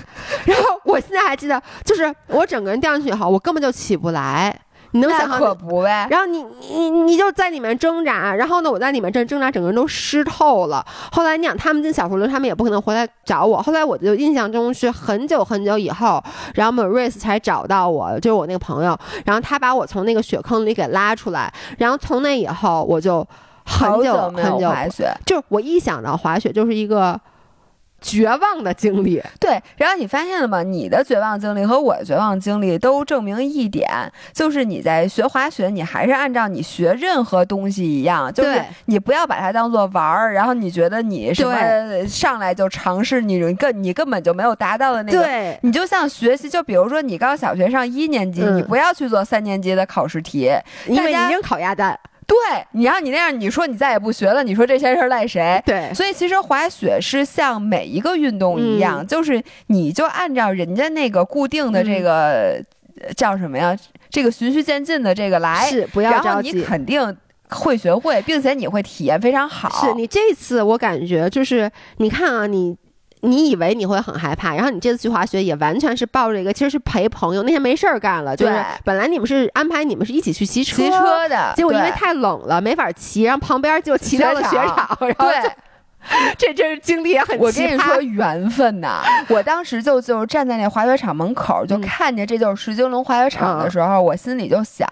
[0.44, 4.56] 然后我现在还记得，就是我整个人掉进去以后，我根本就起不来。
[4.92, 6.06] 你能那想不呗。
[6.10, 10.84] 然后你你你就在里面挣扎，然后呢，我在里面正挣扎，整个人都湿透了。
[11.12, 13.60] 后来你想，他们进小树林，他们也不可能回来找我。
[13.62, 16.22] 后来我就印象中是很久很久以后，
[16.54, 23.26] 然后 Maurice 才找到我，就是我那个朋友，然后他把我从那个雪坑里给拉出来，然后从那以后我就
[23.64, 27.20] 很久很久，滑雪，就是我一想到滑雪就是一个
[28.00, 29.22] 绝望的经历。
[29.40, 30.62] 对，然后你发现了吗？
[30.62, 33.88] 你的绝望经历和我的绝望经历都证明一点，
[34.32, 45.22] 就是你在学滑雪，你还是按照你学任何东西一样，就是你不要把它当做玩儿，然后你觉得你什么上来就尝试你根你根本就没有达到的那个。
[45.22, 50.50] 对，你就像学习，就比如说你刚小学上一年级，嗯你不要去做三年级的考试题，
[50.86, 51.98] 因为已经考鸭蛋。
[52.28, 52.36] 对
[52.72, 55.60] 你让你那样，你说你再也不学了，你说这些事儿赖谁？
[55.64, 62.62] 对，所以其实滑雪是像每一个运动一样，嗯就是你就按照人家那个固定的这个、
[63.00, 63.76] 呃叫什么呀，
[64.10, 66.64] 这个循序渐进的这个来，是不要然后你着急。
[66.64, 67.16] 肯定
[67.48, 69.70] 会学会，并且你会体验非常好。
[69.86, 72.76] 是你这次我感觉就是，你看啊，你
[73.22, 85.52] 你以为你会很害怕，然后你这次去滑雪也完全是抱着一个其实是陪朋友，那天没事儿干了，就是本来你们是安排你们是一起去骑车，骑车的，结果因为太冷了没法骑，然后旁边就骑到了雪雪场，然后就对。
[86.38, 87.66] 这真是经历也很我奇葩。
[87.66, 89.02] 跟你说缘分呐！
[89.28, 94.88] 我当时就就站在那滑雪场门口，就嗯看见这就是石金龙滑雪场的时候，我心里就想。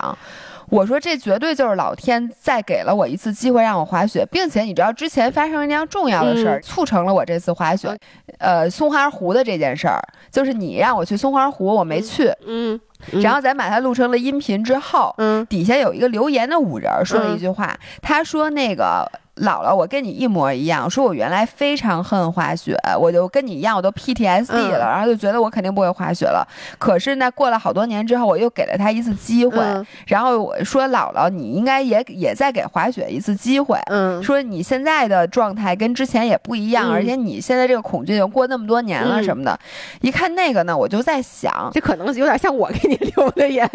[0.70, 7.96] 我说这绝对就是老天再给了我一次机会让我滑雪，并且你知道之前发生一件重要的事儿，嗯促成了我这次滑雪。
[8.38, 10.00] 呃，松花湖的这件事儿，
[10.30, 12.80] 就是你让我去松花湖，我没去，嗯，嗯
[13.12, 19.10] 然后咱把它录成了音频之后，嗯底下有一个留言的五人儿说了一句话，他说那个。
[19.42, 26.42] 姥姥，我跟你一模一样，说我原来非常恨滑雪，我就跟你一样，我都 PTSD 了，嗯然后就觉得我肯定不会滑雪了。
[26.78, 33.78] 可是呢，过了好多年之后，我又给了他一次机会，嗯然后我说姥姥，你应该也也在给滑雪一次机会。
[33.90, 39.60] 嗯，说你现在的状态跟之前也不一样，嗯而且你现在这个恐惧已经过那么多年了嗯什么的。
[40.00, 43.68] 一看那个呢，我就在想，这可能有点像我给你 留的言。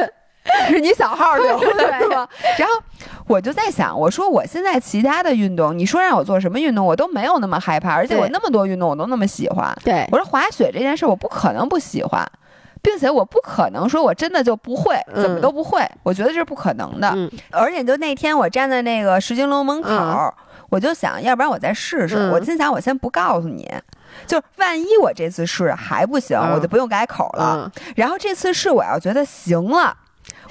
[0.68, 2.28] 是你小号留的 对是吗？
[2.58, 2.74] 然后
[3.28, 9.72] 我就在想，我说我现在其他的运动，你说让我做什么运动，我都没有那么害怕，而且我那么多运动我都那么喜欢。
[9.84, 12.28] 对，我说滑雪这件事，我不可能不喜欢，
[12.82, 17.12] 并且我不可能说我真的就不会，嗯怎么都不会，我觉得这是不可能的。
[17.16, 20.34] 嗯而且就那天我站在那个石金楼门口，嗯
[20.70, 22.16] 我就想要不然我再试试。
[22.18, 23.70] 嗯我心想，我先不告诉你。
[24.26, 27.72] 就万一我这次试还不行，嗯我就不用改口了。
[27.76, 29.96] 嗯，然后这次试我要觉得行了，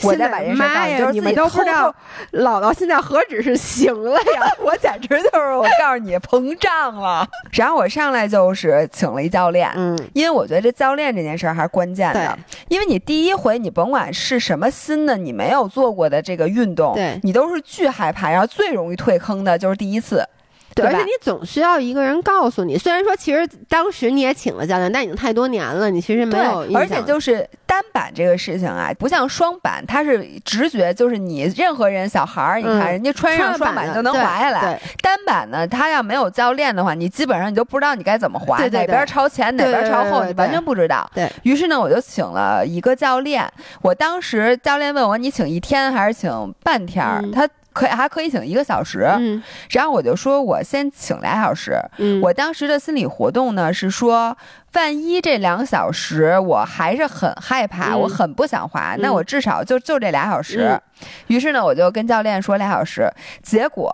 [0.02, 7.26] 我再把这事儿告诉你，们都不知道偷，姥姥现在何止是行了呀， 我简直就是我告诉你膨胀了。
[7.52, 9.70] 然后我上来就是请了一教练。
[9.76, 20.26] 嗯，因为我觉得这教练这件事儿还是关键的，因为你第一回你甭管是什么新的你没有做过的这个运动，对你都是巨害怕，然后最容易退坑的就是第一次，
[20.74, 22.78] 对，而且你总需要一个人告诉你。
[22.78, 26.66] 虽然说其实当时你也请了教练，但已经太多年了，你其实没有。
[26.74, 34.80] 而且就是单板这个事情啊，不像双板，它是直觉，就是你任何人小孩儿，你看嗯人家穿上双板就能滑下来。
[35.02, 41.10] 单板呢，他要没有教练的话，你基本上你都不知道你该怎么滑，对对对哪边朝前哪对边朝后，你完全不知道。
[41.14, 43.50] 对于是呢，我就请了一个教练。
[43.82, 47.02] 我当时教练问我，你请一天还是请半天
[47.32, 49.08] 他可以还可以请一个小时。
[49.18, 51.78] 嗯然后我就说我先请俩小时。
[51.98, 54.36] 嗯，我当时的心理活动呢是说，
[54.74, 60.68] 万一这两小时我还是很害怕，嗯我很不想滑，那嗯我至少就就这俩小时。
[60.70, 60.80] 嗯
[61.28, 63.10] 于是呢，我就跟教练说俩小时，
[63.42, 63.90] 结果。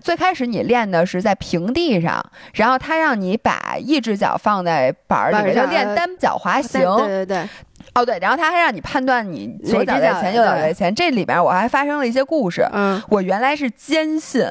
[0.00, 2.24] 最开始你练的是在平地上，
[2.54, 6.80] 然后他让你把一只脚放在板儿里面，就练单脚滑行。
[6.98, 7.48] 对对对，
[7.98, 10.94] 哦，对，然后他还让你判断你左脚在前，右脚在前。
[10.94, 12.66] 这里边我还发生了一些故事。
[12.72, 14.44] 嗯我原来是坚信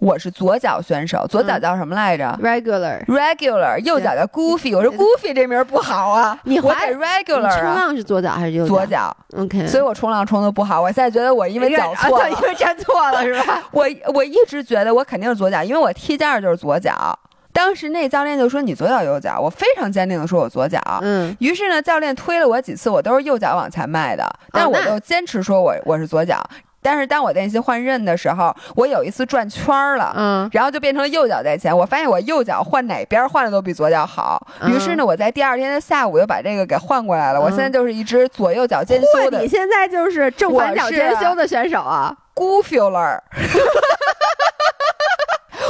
[0.00, 3.02] 我是左脚选手，左脚嗯叫什么来着？，regular。
[3.06, 10.82] regular，右脚叫 goofy，我说 goofy 这名儿不好啊，你滑我得 regular 冲啊，浪是左脚还是右左脚，？OK，所以我冲浪冲的不好。
[10.82, 13.62] 我现在觉得我因为脚错因，为站错了是吧？
[13.72, 17.18] 我我一直觉得我肯定是左脚，因为我踢毽儿就是左脚。
[17.54, 20.80] 当时那教练就说你左脚右脚，我非常坚定的说我左脚。
[21.02, 26.44] 嗯于是呢，教练推了我几次，我都是右脚往前迈的，但我那就坚持说我我是左脚。
[26.82, 31.74] 但是当我练习换刃的时候，我有一次转圈儿了，嗯然后就变成了右脚在前。
[31.74, 34.46] 我发现我右脚换哪边换的都比左脚好。
[34.60, 37.40] 嗯于是呢，我在第二天的下午又把这个给换过来了。
[37.40, 43.20] 我嗯现在就是一只左右脚兼修，的你现在就是正反脚兼修的选手啊！Goofuler。
[43.40, 44.53] 单跟你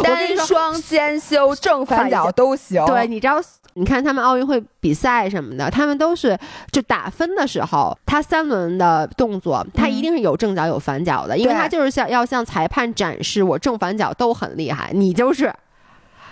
[0.37, 2.85] 说双兼修，正反脚都行。
[2.87, 3.41] 对，你知道，
[3.75, 6.39] 你看他们奥运会比赛什么的，他们都是
[6.71, 14.91] 就打分的时候，他三轮的动作，他一定是有正脚有反脚的，因为他就是向要向裁判展示我正反脚都很厉害。
[14.93, 15.53] 你就是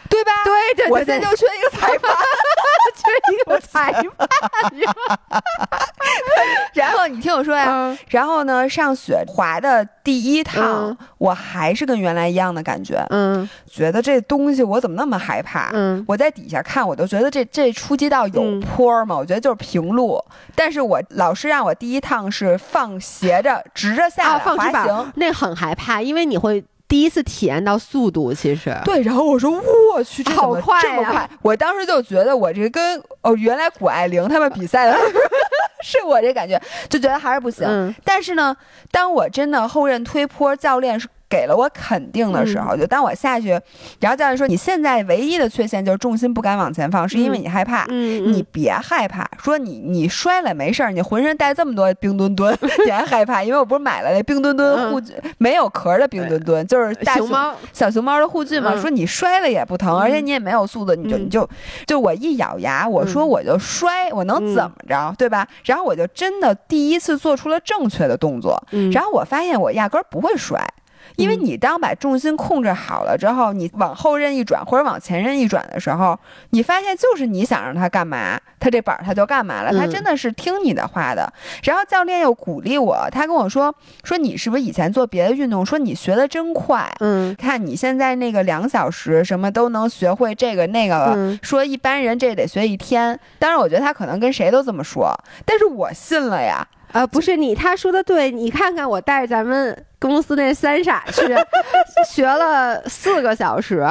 [0.09, 0.33] 对吧？
[0.45, 2.15] 对对我现在就缺一个裁判。
[2.95, 4.03] 缺一个裁判。
[6.75, 15.71] 然后你听我说呀，嗯然后呢，上雪滑的第一趟，嗯我还是跟原来一样的感觉，嗯觉得这东西我怎么那么害怕？
[15.73, 19.17] 嗯我在底下看，我都觉得这这初级道有嗯坡吗？
[19.17, 20.23] 我觉得就是平路。
[20.55, 25.13] 但是我老师让我第一趟是放斜着直着下啊，来放滑行。
[25.17, 26.63] 那很害怕，因为你会
[26.93, 29.51] 第一次体验到速度，其实对，然后我说
[29.95, 31.31] 我去，这么好快呀这么快！
[31.41, 34.99] 我当时就觉得我这跟哦，原来谷爱凌他们比赛的
[35.83, 37.67] 是我这感觉，就觉得还是不行。
[37.67, 38.55] 嗯但是呢，
[38.91, 42.67] 当我真的后刃推坡，教练是给了我肯定的时嗯。
[42.67, 43.59] 候，就当我下去，
[44.01, 47.87] 然后教练说你现在唯一的缺陷就是重心不敢往前放，是因为你害怕。
[47.89, 52.55] 嗯，你别害怕，说你你摔了没事儿，你浑身带这么多冰墩墩，
[52.85, 53.43] 你还害怕？
[53.43, 58.81] 因为我不是买了那冰墩墩护具，没有壳的冰墩墩，就是熊猫，小熊猫的护具嘛，嗯。
[58.83, 61.25] 说你摔了也不疼，而且你也没有速度，你就嗯。
[61.25, 61.49] 你就
[61.87, 65.49] 就我一咬牙，我说我就摔，我能怎么着，对吧？
[65.65, 68.91] 然后我就真的第一次做出了正确的动作，嗯。
[68.91, 70.63] 然后我发现我压根儿不会摔。
[71.17, 76.19] 因为嗯你当把重心控制好了之后，你往后任意转或者往前任意转的时候，
[76.51, 81.33] 你发现就是你想让他干嘛，他这板儿他就干嘛了，他嗯真的是听你的话的。
[81.65, 83.75] 然后教练又鼓励我，他跟我说
[84.05, 93.19] 说你是不是以前做别的运动，说你学的真快，嗯看你现在那个两小时什么都能学会这个那个了，嗯说一般人这得学一天。
[93.39, 95.13] 当然，我觉得他可能跟谁都这么说，
[95.45, 96.67] 但是我信了呀。
[96.93, 101.23] 呃，不是你，他说的对，你看看我带着咱们公司那三傻去
[102.13, 103.87] 学了四个小时，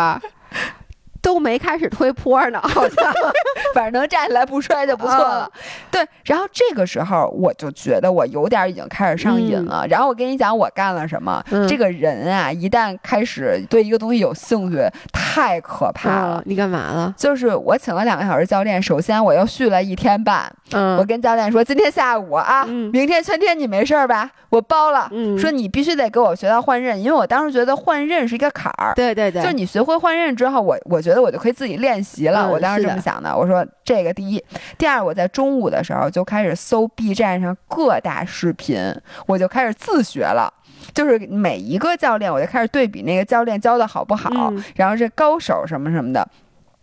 [1.21, 3.13] 都没开始推坡呢，好像。
[3.73, 5.49] 反正能站起来不摔就不错了。
[5.89, 9.85] 对，然后这个时候我就觉得我有点已经开始上瘾了。
[9.89, 11.41] 然后我跟你讲我干了什么。
[11.51, 16.39] 嗯这个人啊，一旦开始对一个东西有兴趣，太可怕了。
[16.39, 17.13] 嗯你干嘛了？
[17.17, 20.51] 就是我请了两个小时教练，首先我又续了一天半。
[20.73, 24.29] 嗯，我跟教练说，今天下午啊，嗯明天全天你没事儿吧？
[24.49, 25.07] 我包了。
[25.11, 28.93] 嗯说你必须得给我学到换刃，因为我当时觉得换刃是一个坎儿。
[28.95, 32.47] 对对对，就是你学会换刃之后，我我觉得我就可以自己练习了。
[32.47, 33.35] 嗯我当时这么想的。
[33.35, 34.43] 我说这个第一，
[34.77, 38.93] 第二，我在中午的时候就开始搜 B 站上各大视频，
[39.25, 40.53] 我就开始自学了。
[40.93, 46.27] 就是每一个教练，我就开始对比那个教练教的好不好，嗯然后这高手什么什么的。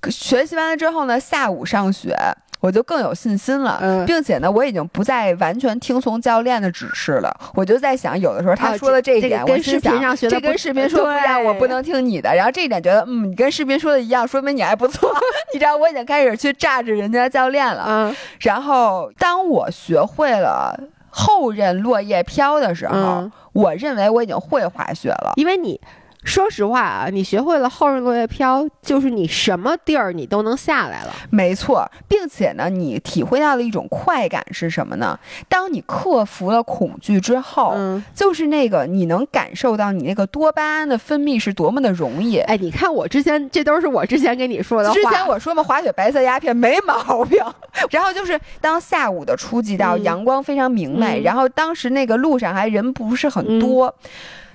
[0.09, 2.17] 学习完了之后呢，下午上学。
[2.61, 7.35] 我就更有信心了，嗯并且呢，我已经不再完全听从教练的指示了。
[7.55, 12.35] 我就在想，有的时候他啊说的这一这个点，跟视频我心想上学的这跟视频说不一样，我不能听你的。
[12.35, 15.11] 然后这一点觉得，嗯，你跟视频说的一样，说明你还不错。
[15.55, 17.85] 你知道，我已经开始去榨着人家教练了。
[17.89, 20.75] 嗯然后，当我学会了
[21.11, 25.33] 后刃落叶飘的时候，嗯，我认为我已经会滑雪了。
[25.37, 25.81] 因为你。
[26.29, 31.13] 说实话啊，你学会了后日落叶飘，就是你什么地儿你都能下来了。
[31.31, 35.19] 没错，并且呢，你体会到的一种快感是什么呢？
[35.49, 42.39] 当你克服了恐惧之后，嗯，就是那个你能感受到你那个多巴胺的分泌是多么的容易。
[42.41, 44.95] 哎，你看我之前，这都是我之前跟你说的话。
[44.95, 47.43] 之前我说嘛，滑雪白色鸦片没毛病。
[47.91, 53.95] 然后就是当下午的初级道，嗯阳光非常明媚，嗯然后当时那个路上还人不是很多，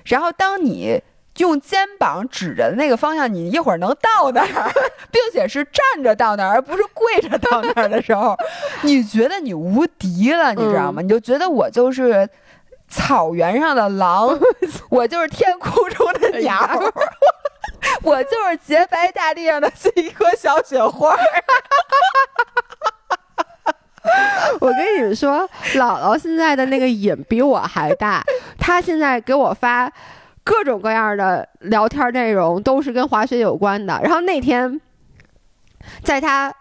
[0.04, 1.02] 然后当你。
[1.38, 4.70] 用肩膀指着那个方向，你一会儿能到那儿，
[5.10, 8.36] 并且是站着到那儿，而不是跪着到那儿的时候，
[8.82, 11.02] 你觉得你无敌了，你知道吗？
[11.02, 12.28] 你就觉得我就是
[12.88, 14.38] 草原上的狼，
[14.90, 16.56] 我就是天空中的鸟，
[18.02, 21.16] 我就是洁白大地上的这一颗小雪花。
[24.60, 28.22] 我跟你们说，姥姥现在的那个瘾比我还大。
[28.58, 29.90] 她现在给我发
[30.44, 33.98] 各种各样的聊天内容，都是跟滑雪有关的。
[34.02, 34.80] 然后那天，
[36.02, 36.54] 在他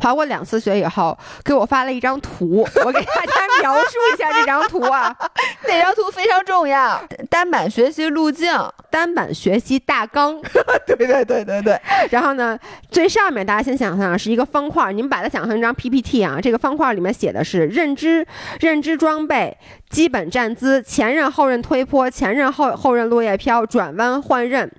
[0.00, 5.14] 滑过两次雪以后，给我发了一张图， 我给大家描述一下这张图啊，
[5.66, 7.02] 那张图非常重要。
[7.30, 8.52] 单板学习路径，
[8.90, 10.40] 单板学习大纲。
[10.86, 11.80] 对对对对对。
[12.10, 12.58] 然后呢，
[12.90, 16.38] 最上面大家先想象是一个方块，你们把它想象成一张 PPT 啊。
[16.40, 18.26] 这个方块里面写的是认知、
[18.60, 19.56] 认知装备、
[19.90, 24.70] 基本站姿、前刃后刃推坡、前刃后后刃落叶飘、转弯换刃。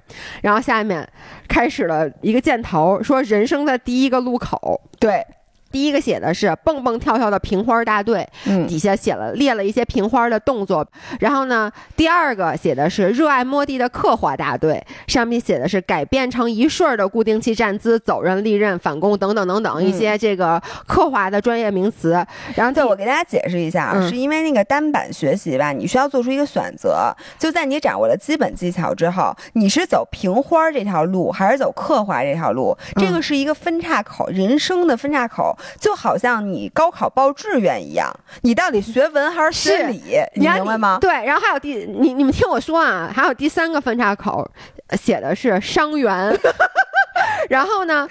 [0.42, 1.08] 然后下面
[1.50, 4.80] 开始了一个箭头，说人生的第一个路口。
[5.00, 5.26] 对。
[5.72, 10.86] 第一个写的是蹦蹦跳跳的平花大队，嗯，底下写了列了一些平花的动作。
[11.20, 22.26] 然后呢，第二个写的是热爱摸地的刻花大队，上面写的是改变成一顺的固定器站姿、走刃、立刃、反攻等等等等一些这个刻花的专业名词。
[22.56, 32.76] 然后，对我给大家解释一下啊，是因为那个单板学习吧，你需要做出一个选择，就在你掌握了基本技巧之后，你是走平花这条路，还是走刻花这条路？
[32.96, 35.56] 这个是一个分岔口，人生的分岔口。
[35.80, 40.20] 就好像你高考报志愿一样，你到底学文还是学理？
[40.36, 40.98] 你明白吗？
[41.00, 44.50] 对，然后还有第你你们听我说啊，还有第三个分叉口，
[44.98, 46.38] 写的是伤员。
[47.50, 48.08] 然后呢，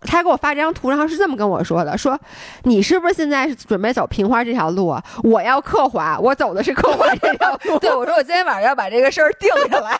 [0.00, 2.18] 他给我发这张图，然后是这么跟我说的：说
[2.64, 5.02] 你是不是现在是准备走平花这条路啊？
[5.22, 7.78] 我要刻滑，我走的是刻滑这条路。
[7.80, 9.98] 对，我说我今天晚上要把这个事儿定下来。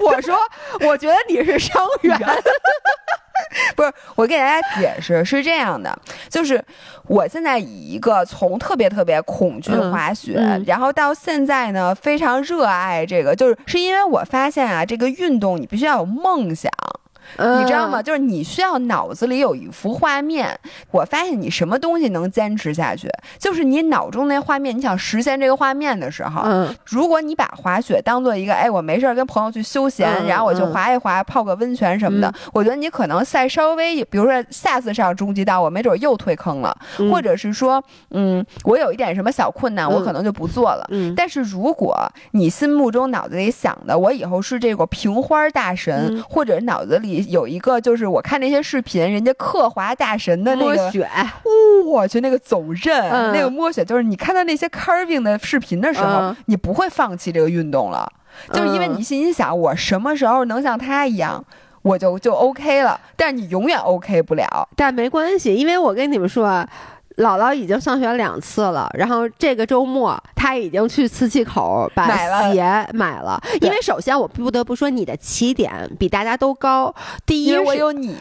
[0.00, 0.38] 我说
[0.80, 2.18] 我觉得你是伤员。
[3.76, 5.96] 不是，我给大家解释是这样的，
[6.28, 6.62] 就是
[7.06, 10.34] 我现在以一个从特别特别恐惧滑雪，
[10.66, 16.70] 然后到现在呢非常热爱这个，就是是因为我发现啊，这个运动你必须要有梦想。
[17.38, 18.02] 你知道吗？
[18.02, 20.58] 就是你需要脑子里有一幅画面。
[20.90, 23.08] 我发现你什么东西能坚持下去，
[23.38, 24.76] 就是你脑中那画面。
[24.76, 36.76] 你想实现这个画面的时候，嗯，如果你把滑雪当做一个，哎，我没事儿跟朋友去休闲，然后我就滑一滑，泡个温泉什么的，我觉得你可能赛稍微，比如说下次上中级道，我没准又退坑了，
[37.10, 40.86] 或者是说，嗯，我有一点什么小困难，我可能就不做了。
[40.90, 41.96] 嗯，但是如果
[42.32, 47.13] 你心目中脑子里想的，我以后是这个平花大神，或者脑子里。
[47.28, 51.08] 有一个就是我看那些视频，人家刻华大神的那个雪，
[51.86, 58.10] 我去那个走刃，那个摸雪，就是你看到那些 carving 的视频的时候，你不会放弃这个运动了，
[58.52, 61.44] 就是因为你心里想，我什么时候能像他一样，
[61.82, 63.00] 我就就 OK 了。
[63.16, 66.66] 但是你永远 OK 不了，但没关系，因为我跟你们说。
[67.16, 72.06] 姥姥已经上学两次了，然后这个周末她已经去磁器口把
[72.52, 73.40] 鞋买了。
[73.60, 76.94] 因为首先我不得不说，你的起点比大家都高。
[77.24, 78.16] 第一，我有你。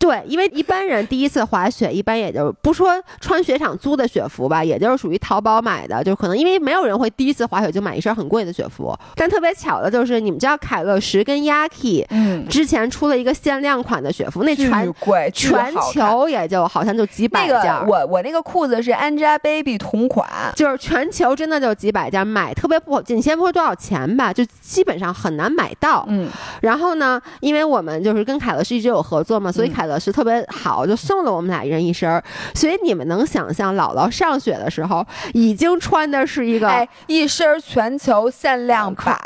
[0.00, 2.88] 对，因为一般人第一次滑雪，一般也就不说
[3.20, 8.96] 穿雪场租的雪服吧，也就是属于淘宝买的，就可能因为没有人会第一次滑雪就买一身很贵的雪服。
[9.14, 17.86] 但特别巧的就是，你们知道凯乐石跟 Yaki，嗯，之前出了一个限量款的雪服，那全贵，全球也就好像就几百件。
[17.86, 20.26] 我我那个裤子是 Angelababy 同款，
[20.56, 26.06] 就是全球真的就几百件，买特别不，你先不说多少钱吧，就基本上很难买到。
[26.08, 26.26] 嗯，
[26.62, 29.89] 然后呢，因为我们就是跟凯乐石一直有合作嘛，所以凯。
[29.98, 32.22] 是特别好，就送了我们俩一人一身
[32.54, 39.16] 所以你们能想象姥姥上学的时候已经穿的是一个一身全球限量款。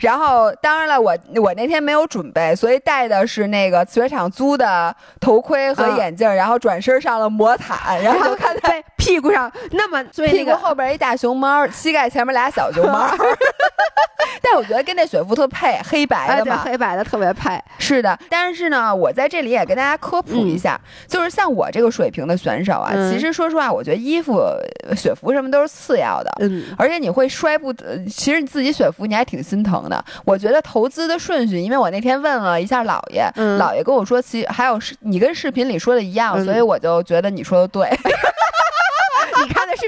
[0.00, 13.08] 然后当然了，我我那天没有准备，所以戴的是那个雪场租的头盔和眼镜，然后转身上了魔毯，然后就看在屁股上那么 屁股后边一大熊猫，膝盖前面俩小熊猫。
[14.42, 17.58] 但我觉得跟那雪服特配，黑白的嘛，黑白的特别配。
[17.78, 24.40] 是的，但是呢，我在这里也跟大家科普一下，就是像我这个水平的选手啊，其实说实话，我觉得衣服、
[24.96, 26.30] 雪服什么都是次要的。
[26.40, 30.04] 嗯，而且你会摔不得，其实你自己雪服你还挺心疼的。
[30.24, 33.24] 我觉得投资的顺序，因为我那天问了一下姥爷，
[33.58, 37.88] 姥爷跟我说，其还有是你跟视频里说的一样，所以我就觉得你说的对。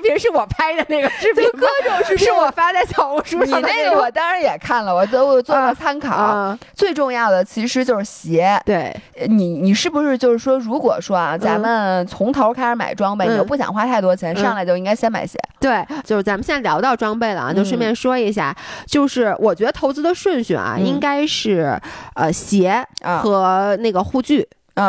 [0.07, 2.27] 你看的视频是我拍的那个视频，各种视频。
[2.27, 3.59] 是我发在小红书上。
[3.59, 6.57] 你那个我当然也看了，我都做了参考。
[6.75, 8.61] 最重要的其实就是鞋。
[8.65, 8.95] 对，
[9.29, 15.39] 你你是不是就是说，如果说啊，咱们从头开始买装备，你又不想花太多钱，上来就应该先买鞋。
[15.59, 18.55] 对，就是咱们现在聊到装备了啊，就顺便说一下，
[18.87, 21.81] 就是我觉得投资的顺序啊，应该是
[22.15, 22.85] 呃鞋
[23.23, 24.47] 和那个护具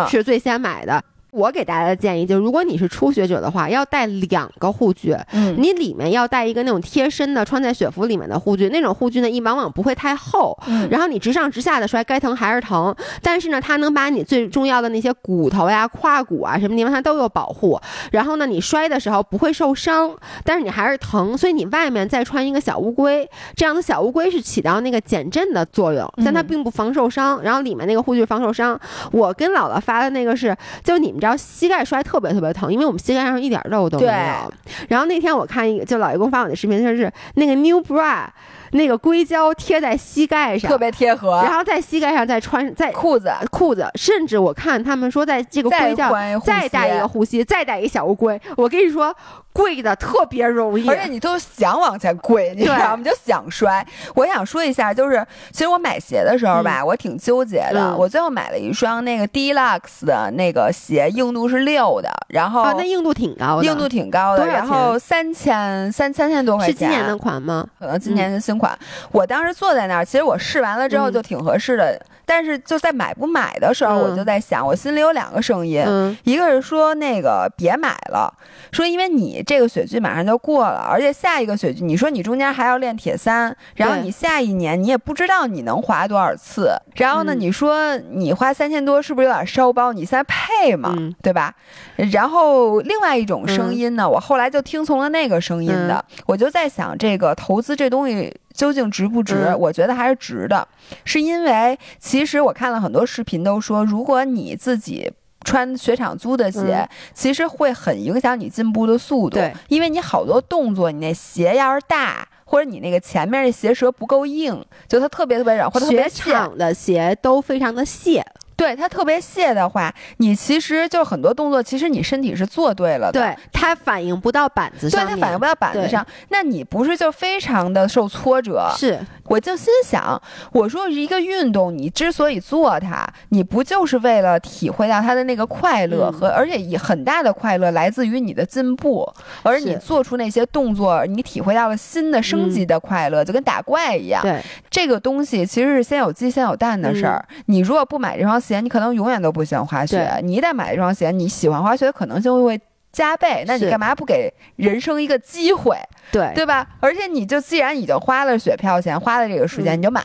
[0.10, 1.02] 是最先买的。
[1.38, 5.16] 我给大家的建议就是，如果你是初学者的话，要带两个护具。
[5.32, 8.70] 嗯，你里面要带一个那种贴身的，穿在雪服里面的护具。
[8.70, 10.58] 那种护具呢，一往往不会太厚。
[10.66, 12.96] 嗯，然后你直上直下的摔，该疼还是疼。
[13.22, 17.80] 但是呢，它能把你最重要的那些骨头呀、胯骨啊什么地方它都有保护。
[18.12, 20.12] 然后呢，你摔的时候不会受伤，
[20.44, 21.38] 但是你还是疼。
[21.38, 27.40] 所以你外面再穿一个小乌龟，这样的小乌龟是起到那个减震的作用，但它并不防受伤。
[27.44, 28.80] 然后里面那个护具防受伤。
[29.12, 31.36] 我跟姥姥发的那个是，就你们知道。
[31.36, 34.54] 知道膝盖摔特别特别疼，因为我们膝盖上一点肉都没有。
[34.88, 38.26] 然后那天我看一个，就老爷公发我的视频，就是那个 New Bra。
[38.72, 46.14] 那个硅胶贴在膝盖上，特别贴合，然后在膝盖上再穿在裤子裤子，甚至我看他们说在这个硅胶
[46.44, 48.40] 再带一个护膝，再带一个小乌龟。
[48.58, 49.16] 我跟你说。
[49.58, 53.04] 跪的特别容易，而且你都想往前跪，你知道吗？
[53.04, 53.84] 就想摔。
[54.14, 57.98] 我想说一下，就是其实我买鞋的时候吧，我挺纠结的。
[57.98, 64.46] 我最后买了一双那个 Deluxe 的那个鞋，硬度是六的，然后那硬度挺高的，硬度挺高的。
[64.46, 67.68] 然后三千三三千多块钱，是今年的款吗？
[67.80, 68.78] 可能今年的新款。
[69.12, 72.00] 我当时坐在那儿，其实我试完了之后就挺合适的。
[72.30, 75.82] 但是就在买不买的时候，我就在想，我心里有两个声音，
[76.26, 78.30] 一个是说那个别买了，
[78.74, 89.94] 说因为你这个雪具马上就过了，而且下一个雪具，你说你中间还要练铁三，然后你下一年你也不知道你能滑多少次，然后呢，你说你花三千多是不是有点烧包？
[89.94, 90.94] 你现在配吗？
[91.24, 91.56] 对吧？
[91.96, 98.32] 然后另外一种声音呢，我后来就听从了那个声音的，我就在想，这个投资这东西。
[98.58, 99.56] 究竟值不值？
[99.56, 100.68] 我觉得还是值的，
[101.06, 105.12] 是因为其实我看了很多视频，都说如果你自己
[105.48, 109.36] 穿雪场租的鞋，其实会很影响你进步的速度。
[109.36, 118.26] 对，因为你好多动作，你那鞋要是大，或者你那个前面的鞋舌不够硬，就它特别特别软，或者雪场的鞋都非常的泄。
[118.58, 128.68] 对它特别泄的话，你其实就很多动作，其实你身体是做对了的，对它反应不到板子上，对它反应不到板子上，那你不是就非常的受挫折？
[128.76, 130.20] 是，我就心想，
[130.52, 139.08] 我说一个运动，你之所以做它，你不就是为了体会到它的那个快乐和，而且以很大的快乐来自于你的进步，
[139.44, 144.24] 而你做出那些动作，你体会到了新的升级的快乐，就跟打怪一样。
[144.24, 144.42] 对，
[144.72, 148.42] 这个东西其实是先有鸡先有蛋的事儿，你如果不买这双。
[148.48, 152.60] 鞋你可能永远都不喜欢滑雪，你一旦买一双鞋，你喜欢滑雪的可能性会
[152.98, 153.44] 加倍。
[153.46, 155.78] 那你干嘛不给人生一个机会？
[156.12, 156.66] 对对吧？
[156.80, 160.02] 而且你就既然已经花了雪票钱，花了这个时间，你就买。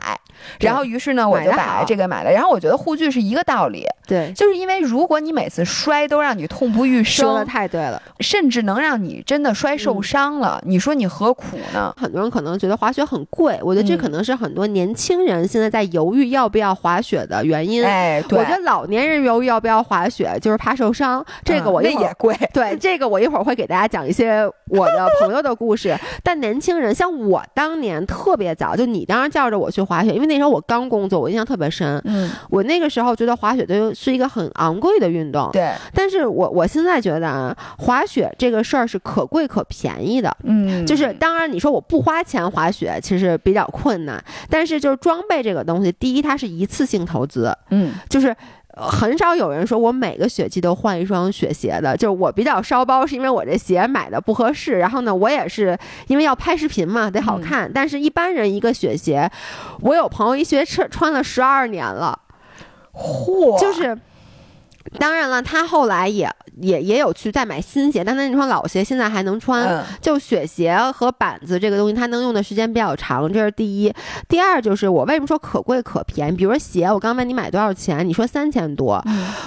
[0.58, 2.30] 然后，于是呢，我就把这个买了。
[2.32, 11.94] 然后我觉得护具是一个道理，对，就是因为如果你每次摔都让你痛不欲生，说的太对了，甚至能让你真的摔受伤了，你说你何苦呢？
[11.96, 17.84] 很多人可能觉得滑雪很贵，我觉得这可能是很多年轻人现在在犹豫要不要滑雪的原因。
[17.84, 21.24] 哎，我觉得老年人犹豫要不要滑雪，就是怕受伤。
[21.44, 25.96] 这个我那也贵，对，这个我一会儿会给大家讲一些我的朋友的故事。
[26.24, 31.20] 但年轻人像我当年特别早，就你当时叫着我去滑雪，因为那时候我刚工作。
[31.20, 35.70] 我印象特别深，嗯，我那个时候觉得滑雪就是一个很昂贵的运动，对。
[35.94, 44.20] 但是我我现在觉得啊，滑雪这个事儿是可贵可便宜的，嗯，就是当然你说我不花钱滑雪，其实比较困难。
[44.50, 48.34] 但是就是装备这个东西，第一它是一次性投资，嗯，就是。
[48.76, 54.78] 很少有人说我每个雪季都换一双雪鞋的，就是我比较烧包，是因为我这鞋买的不合适。
[54.78, 57.70] 然后呢，我也是因为要拍视频嘛，得好看。
[57.72, 59.30] 但是一般人一个雪鞋，
[59.80, 62.18] 我有朋友一学穿穿了十二年了，
[62.92, 63.98] 嚯，就是。
[64.98, 66.28] 当然了，他后来也
[66.60, 69.84] 也也有去再买新鞋，但他那双老鞋现在还能穿。
[70.00, 73.92] 就雪鞋和板子这个东西，它能用的时间比较长，这是第一。
[74.28, 76.32] 第二就是我为什么说可贵可便宜？
[76.32, 79.02] 比如说鞋，我刚问你买多少钱，你说三千多。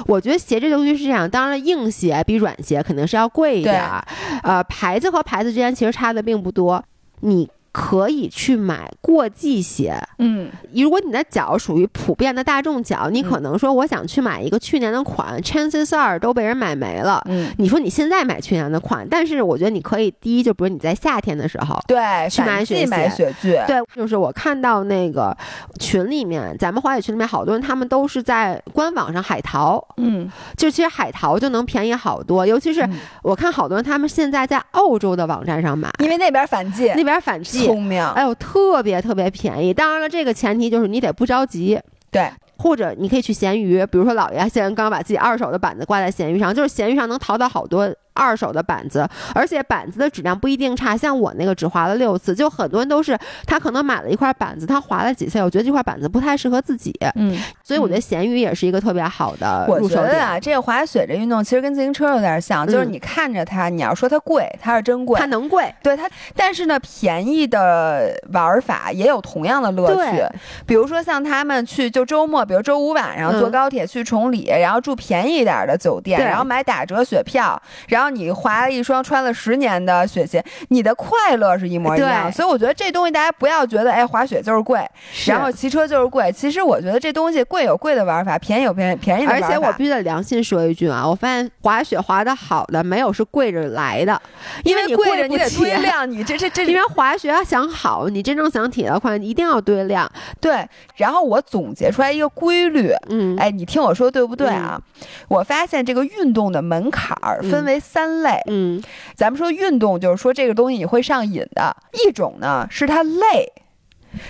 [0.07, 4.03] 我觉得鞋这东西是这样，当然了，硬鞋比软鞋肯定是要贵一点儿。
[4.43, 6.83] 呃，牌子和牌子之间其实差的并不多。
[7.21, 7.49] 你。
[7.77, 25.35] 可以去买过季鞋，嗯，如果你的脚属于普遍的大众脚，你可能说我想去买一个去年的款，chances are 都被人买没了，嗯，你说你现在买去年的款，但是我觉得你可以，第一就比如你在夏天的时候，对，去买雪买雪具，对，就是我看到那个
[25.77, 32.87] 群里面，咱们滑雪群里面好多人，他们都是在官网上海淘，嗯，就其实海淘就能便宜好多，尤其是
[33.21, 37.64] 我看好多人他们现在在澳洲的网站上买，因为那边反季，那边反季。
[37.65, 39.73] 聪明，哎呦，特别特别便宜。
[39.73, 41.79] 当然了，这个前提就是你得不着急，
[42.11, 42.29] 对。
[42.57, 47.93] 或者你可以去闲鱼，比如说老爷现在刚把自己二手的板子挂在闲鱼上，就是闲鱼上能淘到好多。
[48.17, 50.95] 二手的板子，而且板子的质量不一定差。
[50.95, 56.97] 像我那个只滑了六次，就很多人都是他可能买了一块板子，他滑了几次，我觉得这块板子不太适合自己。
[57.15, 60.01] 嗯，所以我觉得闲鱼也是一个特别好的入手点。
[60.01, 65.75] 我觉得啊，这个滑雪这运动其实跟自行车有点像，就是你看着它，你要说它贵，它是真贵，它能贵。
[65.83, 70.23] 对它，但是呢，便宜的玩法也有同样的乐趣。
[70.65, 78.05] 比如说像他们去就周末，比如周五晚上坐高铁去崇礼，然后住便宜一点的酒店，然后买打折雪票，然后。
[78.15, 82.31] 你滑了一双穿了十年的雪鞋，你的快乐是一模一样。
[82.31, 84.79] 所以我觉得这东西大家不要觉得，哎，滑雪就是贵，
[85.25, 86.31] 然后骑车就是贵。
[86.31, 89.47] 其实我觉得这东西贵有贵的玩法，便宜有便宜便宜的玩法。
[89.47, 94.21] 而且我必须得良心说一句啊，我发现滑雪滑的好的没有是跪着来的，
[94.63, 100.09] 因为你贵着你得堆量，你这这这 因为滑雪要想好，你真正想体得快，你一定要堆量。
[100.39, 100.65] 对。
[100.95, 104.79] 然后我总结出来一个规律，嗯，哎，你听我说对不对啊？
[105.27, 108.39] 我发现这个运动的门槛儿分为三类。
[108.47, 108.83] 嗯
[109.15, 111.75] 咱们说运动，就是说这个东西你会上瘾的。
[112.05, 113.51] 一种呢是它累，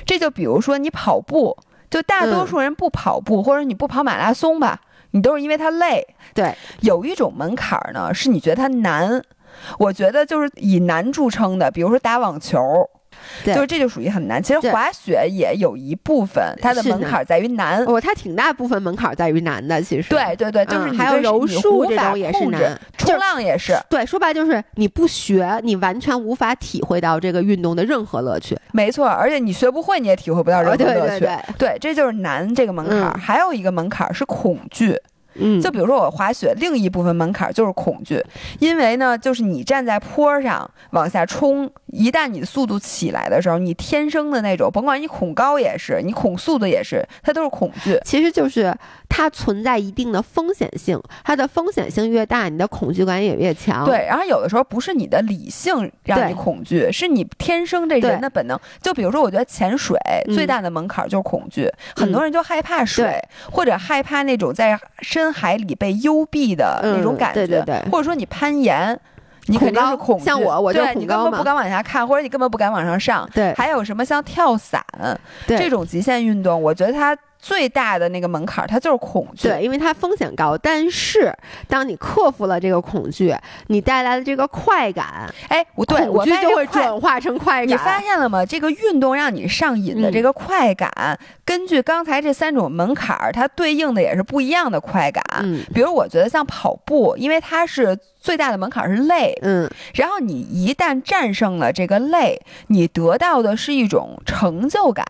[0.05, 1.57] 这就比如说你跑步，
[1.89, 4.79] 就大多数人不跑步，或者你不跑马拉松吧，
[5.11, 6.07] 你都是因为它累。
[6.33, 9.21] 对，有一种门槛儿呢，是你觉得它难。
[9.79, 12.59] 我觉得就是以难著称的，比如说打网球，
[13.04, 13.04] 对
[13.43, 14.41] 就是这就属于很难。
[14.41, 17.83] 其实滑雪也有一部分，它的门槛儿在于难。
[17.85, 28.57] 哦它挺大部分门槛在于难的，其实对对对，就是嗯还有柔术这种也是难，冲浪也是，对，说白就是你不学，你完全无法体会到这个运动的任何乐趣。
[28.71, 29.07] 没错。
[29.07, 31.19] 而且你学不会，你也体会不到任何乐趣。
[31.19, 34.95] 对对，对，这就是难这个门槛还有一个门槛儿是恐惧，
[35.35, 38.23] 嗯，就比如说我滑雪，另一部分门槛儿就是恐惧，
[38.59, 47.99] 因为呢，就是你站在坡上往下冲，一旦你的速度起来的时候，你天生的那种，甭管你恐高也是，你恐速度也是，它都是恐惧。
[48.03, 48.73] 其实就是
[49.09, 53.85] 它存在一定的风险性，它的风险性越大，你的恐惧感也越强。
[53.85, 58.59] 对，然后有的时候不是你的理性让你恐惧，是你天生这人的本能。
[58.81, 60.35] 就比如说，我觉得潜水嗯。
[60.35, 63.51] 最大的门槛就是恐惧，很多人就害怕水，对。
[63.51, 68.99] 或者害怕那种在深海里被幽闭的那种嗯感觉，对对对或者说你攀岩。
[69.47, 73.29] 你肯定是恐惧，像我我就对你根本不敢往下看，或者你根本不敢往上上。
[73.31, 74.83] 对还有什么像跳伞
[75.45, 77.15] 这种极限运动，我觉得它
[77.45, 79.47] 最大的那个门槛，它就是恐惧。
[79.47, 81.31] 对，因为它风险高，但是
[81.67, 83.35] 当你克服了这个恐惧，
[83.67, 87.67] 你带来的这个快感，哎，我对我恐惧就会转化成快感。
[87.67, 88.43] 你发现了吗？
[88.43, 90.89] 这个运动让你上瘾的嗯这个快感，
[91.45, 95.23] 根据刚才这三种门槛儿，它对应的也是不一样的快感。
[95.43, 105.05] 嗯比如，我觉得像跑步，因为它是最大的门槛儿是累，嗯，然后你一旦战胜了这个累，你得到的是一种成就感。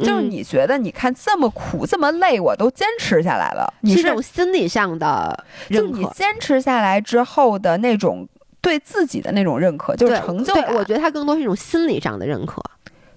[0.00, 3.72] 就是嗯你觉得，你看这么苦这么累，我都坚持下来了。
[3.80, 6.04] 你是这种心理上的就你。
[6.14, 8.28] 坚持下来之后的那种
[8.60, 10.64] 对自己的那种认可，就是成就感。
[10.66, 12.62] 对我觉得它更多是一种心理上的认可。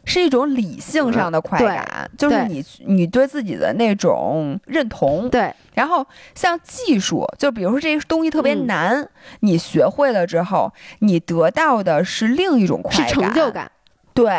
[0.05, 5.29] 是一种理性上的快感，就是对你你对自己的那种认同。
[5.29, 6.05] 对，然后
[6.35, 9.09] 像技术，就比如说这些东西特别嗯难，
[9.39, 13.49] 你学会了之后，你得到的是另一种快是，成就。
[13.49, 13.71] 感。
[14.13, 14.31] 对，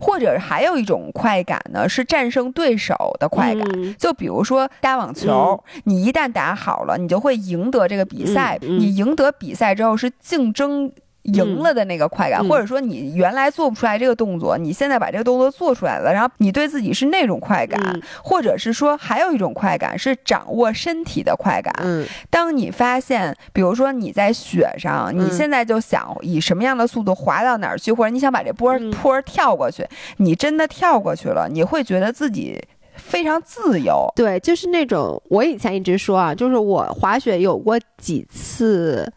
[0.00, 3.66] 或者还有一种快感呢，是战胜对手的快感。
[3.74, 8.58] 嗯就比如说打网球，你一旦打好了，你就会赢得这个比赛。
[8.60, 10.92] 你赢得比赛之后是竞争。
[11.24, 12.48] 赢了的那个快感，嗯。
[12.48, 18.02] 或者说你原来做不出来这个动作，你现在把这个动作做出来了，然后你对自己是那种快感，嗯。
[18.22, 21.74] 或者是说还有一种快感是掌握身体的快感。
[21.82, 22.06] 嗯。
[22.30, 28.90] 当你发现，比如说你在雪上，你嗯现在就想以什么样的速度滑到哪儿去，或者你想把这坡嗯。
[28.90, 29.86] 坡跳过去，
[30.18, 32.60] 你真的跳过去了，你会觉得自己
[32.96, 34.10] 非常自由。
[34.16, 39.10] 对，就是那种我以前一直说啊，就是我滑雪有过几次，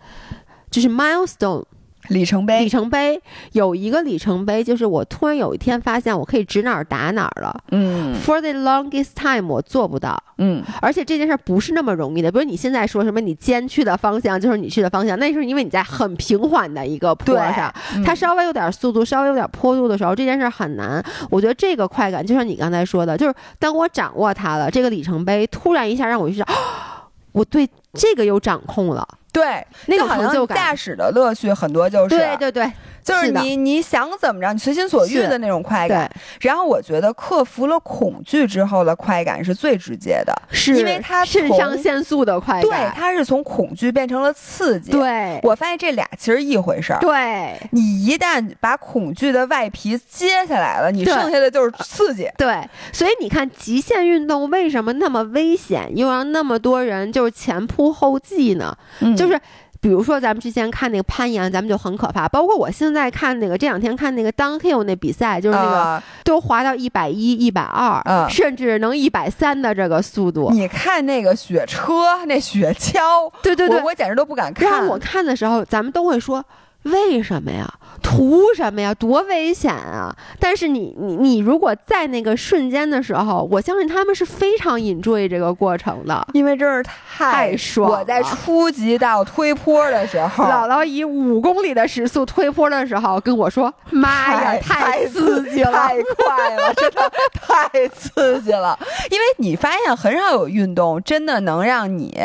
[0.69, 1.63] 就是 milestone
[2.09, 7.63] 里里程碑，里程碑，有一个里程碑，就是我突然有一天发现我可以指哪儿打哪儿了。
[7.71, 8.13] 嗯。
[8.23, 12.31] For the longest time，我做不到，嗯，而且这件事儿不是那么容易的。
[12.31, 17.55] 比如你现在说什么，你肩去的方向就是你去的方向，那是因为你在很平缓的一个坡对。
[17.55, 18.03] 上，嗯。
[18.03, 21.03] 它稍微有点速度，稍微有点坡度的时候，这件事儿很难。
[21.29, 30.55] 我觉得这个快感，就像你刚才说的，就是当我掌握它了，这个里程碑突然一下让我意识到，啊我对这个有掌控了，对，那个好像成就感。
[30.55, 32.71] 驾驶的乐趣很多就是，对对对
[33.03, 36.09] 就是是你你想怎么着，你随心所欲的那种快感。，
[36.39, 46.99] 然后我觉得克服了恐惧之后的快感是最直接的，是因为它肾上腺素的快感对，它是从恐惧变成了刺激。，对我发现这俩其实一回事儿。
[47.01, 52.29] 对你一旦把恐惧的外皮揭下来了，你剩下的就是刺激。
[52.37, 52.57] 对，
[52.93, 58.73] 所以你看极限运动为什么那么危险，又让那么多人就是前仆后继呢？
[59.01, 59.39] 嗯就是。
[59.81, 62.25] 比如说，咱们之前看那个攀岩，咱们就很可怕。
[62.29, 70.51] 包括我现在看那个，这两天看那个 downhill 那比赛，就是那个、啊都滑到一百一、一百二嗯，甚至能一百三的这个速度。
[70.53, 74.87] 你看那个雪车，那雪橇，对对对我，我简直都不敢然看。
[74.87, 76.41] 后我看的时候，咱们都会说，
[76.83, 77.71] 为什么呀？
[78.01, 78.93] 图什么呀？
[78.93, 80.13] 多危险啊！
[80.39, 86.83] 但是你你你，如果在那个瞬间的时候，我相信他们是非常 enjoy 这个过程的，因为真是
[87.15, 87.99] 太爽了。
[87.99, 98.77] 我在初级道推坡的时候，姥姥以五公里的时速推坡的时候跟我说：“妈呀，太刺激了，太快了， 真的太刺激了！”
[99.09, 102.19] 因为你发现很少有运动真的能让你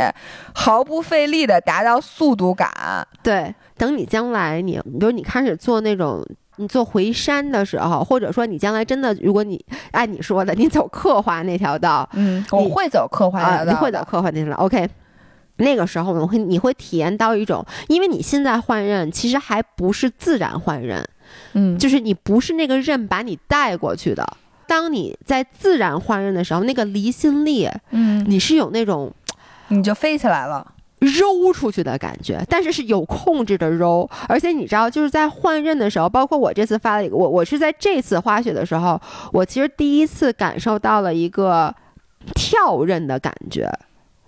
[0.53, 3.07] 毫不费力的达到速度感。
[3.23, 3.55] 对。
[3.79, 6.27] 等你将来，你比如你开始做那种
[6.57, 14.57] 你做回山的时候，或者说你将来真的，如果你按你说的，你走刻画那条道，嗯，我会走刻画那条道，你会走刻画那条道。
[14.65, 14.89] OK，
[15.59, 21.03] 那个时候我会你会体验到一种，因为你现在换刃其实还不是自然换刃，
[21.53, 24.27] 嗯，就是你不是那个刃把你带过去的。
[24.67, 29.11] 当你在自然换刃的时候，那个离心力，嗯，你是有那种，
[29.69, 30.75] 你就飞起来了。
[31.01, 39.01] 揉出去的感觉，但是是有控制的揉，而且你知道，就是在换刃的时候，包括我这次发了一个，我我是在这次滑雪的时候，
[39.33, 41.75] 我其实第一次感受到了一个
[42.35, 43.71] 跳刃的感觉，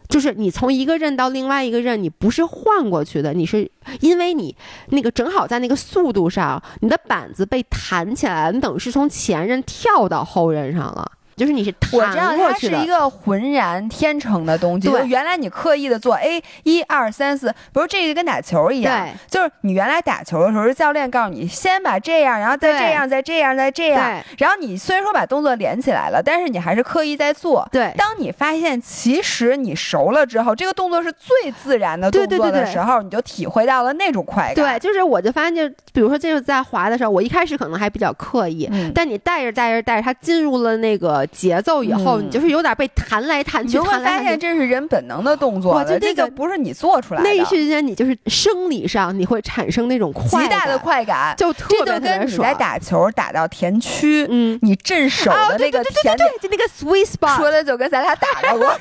[0.09, 3.69] 就是你从一个刃到另外一个刃，你不是换过去的，你是
[4.01, 4.55] 因为你
[4.91, 11.11] 那个正好在那个速度上，你的板子被弹起来，你等于是从前刃跳到后刃上了。
[11.41, 14.91] 就是你是我知道它是一个浑然天成的东西。
[14.91, 19.07] 对，原来你刻意的做 A 一二三四，不是这个跟打球一样。
[19.07, 24.23] 对，就是你原来打球的时候，是教练告诉你先把这样，然后再这样，再这样，再这样。
[24.37, 27.67] 然后你虽然说把动作连起来了，但是你还是刻意在做。
[27.73, 27.91] 对。
[27.97, 34.57] 当你发现其实你熟了之后，这个动作是最自然的动作的时候，你就体会到了那种快感。
[34.57, 41.27] 对，就是我就发现，就比如说这是在滑的时候，我一开始可能还比较刻意，但你带着带着带着，它进入了那个。
[41.33, 47.29] 节奏以后，你就是有点被弹来弹去，你会发现这是人本能的动作，就这个不是你做出来的。
[47.29, 58.75] 那一瞬间，你就是生理上你会产生那种极大的快感，就特别跟你在打球打到田区，嗯，你震手的那个田点，就那个 sweet spot，说的就跟咱俩打着过。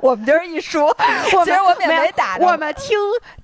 [0.00, 0.96] 我们就是一说，
[1.28, 2.38] 其实我们也没打。
[2.40, 2.96] 我们听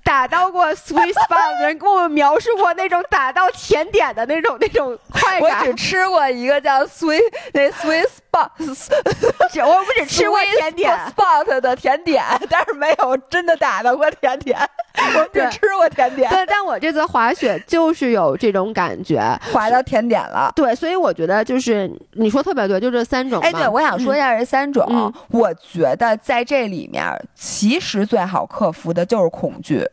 [0.09, 5.59] 打到过 sweet spot 的人跟我们描述过那种打到甜点的那种那种快感。
[5.59, 7.21] 我只吃过一个叫 sweet
[7.53, 8.49] 那 sweet spot，
[9.67, 14.57] 我不只吃过甜点 spot 的甜点，但是没有真的打到过甜点。
[15.15, 16.27] 我只吃过甜点。
[16.31, 19.21] 对，但我这次滑雪就是有这种感觉，
[19.53, 20.51] 滑到甜点了。
[20.55, 23.39] 对，所以我觉得就是你说特别对，就这三种。
[23.41, 25.13] 哎，对，我想说一下这三种。
[25.29, 27.05] 我觉得在这里面，
[27.35, 29.87] 其实最好克服的就是恐惧。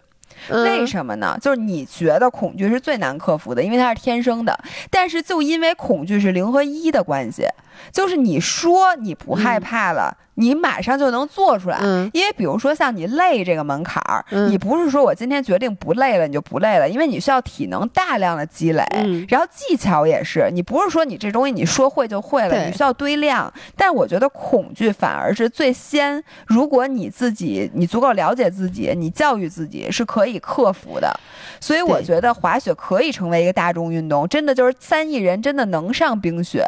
[0.50, 1.36] 为什么呢？
[1.40, 4.58] 就是你觉得恐惧是最难克服的，因为它是天生的。
[4.90, 7.46] 但是就因为恐惧是零和一的关系，
[7.92, 10.16] 就是你说你不害怕了。
[10.38, 11.78] 你马上就能做出来，
[12.12, 18.84] 因为比如说像你累这个门槛儿，你不是说我今天决定不累了你就不累了，因为你需要体能大量的积累，
[19.30, 23.50] 然后技巧也是，你不是说你这东西你说会就会了，你需要堆量。
[23.78, 31.18] 但我觉得恐惧反而是最先，如果你自己你足够了解自己，你教育自己是可以克服的。
[31.58, 36.62] 所以我觉得滑雪可以成为一个大众运动，真的就是三亿人真的能上冰雪，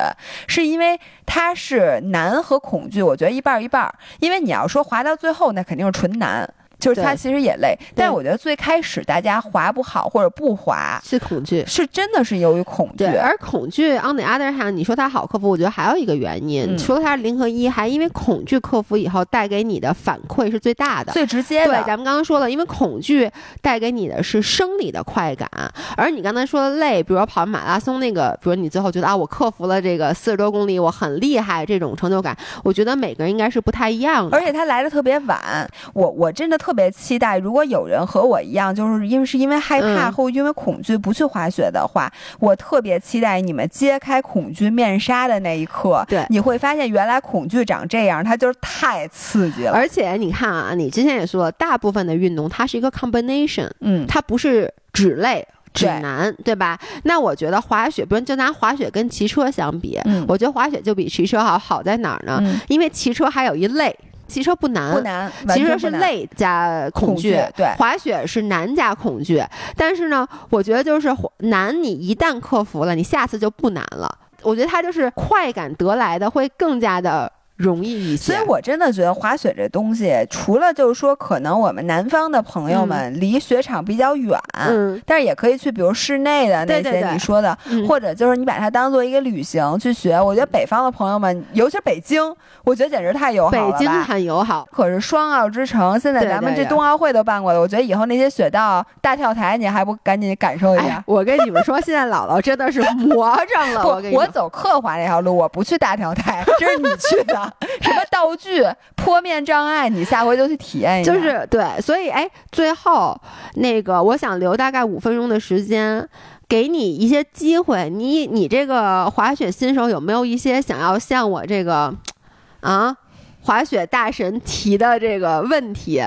[0.46, 3.62] 是因为它是难和恐惧，我觉得一半。
[3.62, 6.48] 一半儿，因为你要说滑到最后，那肯定是纯难。
[6.78, 13.04] 就是他其实也累，但我觉得最开始大家滑不好或者不滑是恐惧，是真的是由于恐惧。
[13.04, 21.72] 而恐惧 on the other hand，你说它好克服，我觉得还有一个原因，除了它是零和一，还因为恐惧克服以后带给你的反馈是最大的、最直接的。
[21.72, 25.48] 对，咱们刚刚说了，因为恐惧带给你的是生理的快感，
[25.96, 34.36] 而你刚才说的累，比如说跑马拉松那个，比如你最后觉得啊，我克服了这个四十多公里，我很厉害，这种成就感，我觉得每个人应该是不太一样的。
[34.36, 46.04] 而且它来的特别晚，我我真的特别期待，如果有人和我一样，就是因为是因为害怕或因为恐惧不去滑雪的话，我特别期待你们揭开恐惧面纱的那一刻。
[46.08, 49.72] 对，你会发现原来恐惧长这样，它就是太刺激了。
[49.72, 56.78] 而且你看啊，你之前也说了，大部分的运动它是一个 combination，嗯，它不是只累指南，对吧？
[57.04, 62.42] 那我觉得滑雪，不是就拿滑雪跟骑车相比，嗯我觉得滑雪就比骑车好，好在哪儿呢？
[62.68, 63.96] 因为骑车还有一累。
[64.28, 69.42] 骑车不难，不难，骑车是累加恐惧，对，滑雪是难加恐惧。
[69.76, 71.08] 但是呢，我觉得就是
[71.38, 74.18] 难，你一旦克服了，你下次就不难了。
[74.42, 78.32] 我觉得它就是快感得来的会更加的容易一些。
[78.32, 90.18] 所以我真的觉得滑雪这东西，除了就是说可能我们南方的朋友们离雪场比较远，嗯，但是也可以去，比如室内的那些你说的，嗯或者就是你把它当做一个旅行去学。
[90.20, 92.22] 我觉得北方的朋友们，尤其是北京，
[92.64, 93.76] 我觉得简直太友好北了吧。
[93.78, 94.66] 京很友好。
[94.72, 103.82] 可是双奥之城，现在咱们这冬奥会都办过了，我觉得以后那些雪道、大跳台，你还不赶紧感受一下？，哎我跟你们说，现在姥姥真的是魔怔了。
[103.84, 107.47] 我我走刻滑那条路，我不去大跳台， 这是你去的。
[107.80, 108.64] 什么道具、
[108.96, 111.12] 坡面障碍，你下回就去体验一下。
[111.12, 113.18] 就是对，所以哎，最后
[113.54, 116.08] 那个，我想留大概五分钟的时间。
[116.48, 121.94] 给你一些机会，你你这个滑雪新手有没有一些想要向我这个
[122.60, 122.96] 啊
[123.42, 126.02] 滑雪大神提的这个问题？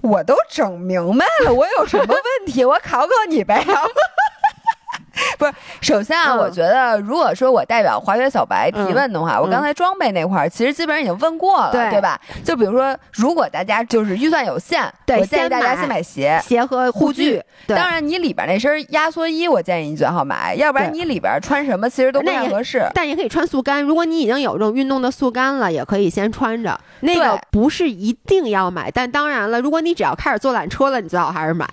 [0.00, 2.64] 我都整明白了，我有什么问题？
[2.64, 3.62] 我考考你呗。
[5.38, 12.20] 不是，首先啊，嗯我觉得如果说我代表滑雪小白提问的话，我嗯刚才装备那块儿其实基本上已经问过了，对吧？
[12.44, 16.40] 就比如说，如果大家就是预算有限，对我建议大家先买鞋。
[16.44, 22.86] 鞋和护具当然，你里边那身压缩衣，我建议你最好买，要不然你里边穿什么其实都不太合适。
[22.94, 23.82] 但也可以穿速干。
[23.82, 26.78] 如果你已经有这种运动的速干了，也可以先穿着。
[27.00, 31.66] 那个不是一定要买，但当然了，如果你只要开始坐缆车了，你最好还是买。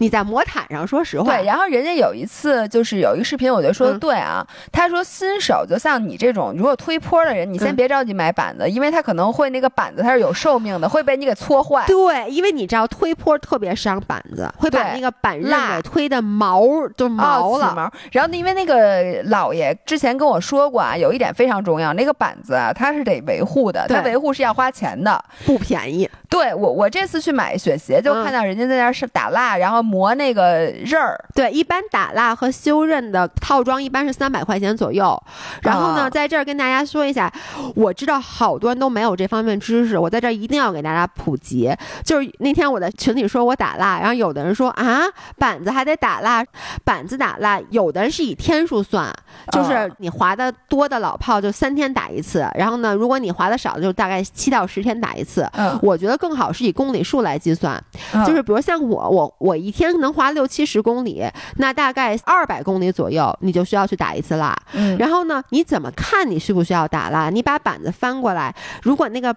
[0.00, 4.46] 你在魔毯上，说实话，对，然后人家有一次就是有一个视频，我觉得说的嗯对啊。
[4.70, 11.84] 他说新手就像你这种如果推坡的人，你先嗯别着急买板子，因为他可能会那个板子它是有寿命的，会被你给搓坏。
[11.86, 16.62] 对，因为你知道推坡特别伤板子，会把那个板刃蜡给推的毛
[16.96, 17.66] 就毛了。
[17.66, 25.22] 哦起毛，然后因为那个老爷之前跟我说过啊，有一点非常重要，那个板子啊，它是得维护的，它维护是要花钱的。
[25.44, 26.08] 不便宜。
[26.28, 31.18] 对我，我这次去买雪鞋，就嗯看到人家在那儿是打蜡，然后磨那个刃儿。
[31.34, 35.20] 对，一般打蜡和修刃的套装一般是三百块钱左右。
[35.62, 37.32] 然后呢，啊在这儿跟大家说一下，
[37.74, 41.74] 我知道好多人都没有这方面知识，我在这儿一定要给大家普及。
[42.04, 45.00] 就是那天我在群里说我打蜡，然后有的人说啊，
[45.36, 46.44] 板子还得打蜡，
[46.84, 49.12] 板子打蜡，有的人是以天数算，
[49.52, 55.48] 就是哦你划的多的老炮就三天打一次，然后呢，如果你划的少的就大概七到十天打一次。
[55.52, 57.82] 嗯，我觉得更好是以公里数来计算，
[58.26, 61.24] 就是比如像我，我我一天能划六七十公里，
[61.56, 64.56] 那大概二百公里左右，你就需要去打一次蜡。
[64.72, 67.30] 嗯，然后呢，你怎么看你需不需要打蜡？
[67.30, 69.34] 你把板子翻过来，如果那个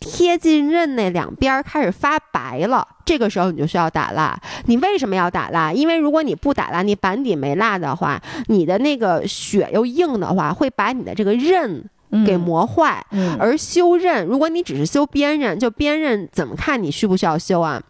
[0.00, 4.38] 贴近刃那两边儿开始发白了，这个时候你就需要打蜡。
[4.66, 5.72] 你为什么要打蜡？
[5.72, 11.84] 因为如果你不打蜡，你板底没蜡的话，你的那个血又硬的话，会把你的这个刃
[12.26, 13.04] 给磨坏。
[13.10, 17.82] 嗯，而修刃，如果你只是修边刃，就边刃怎么看你需不需要修啊？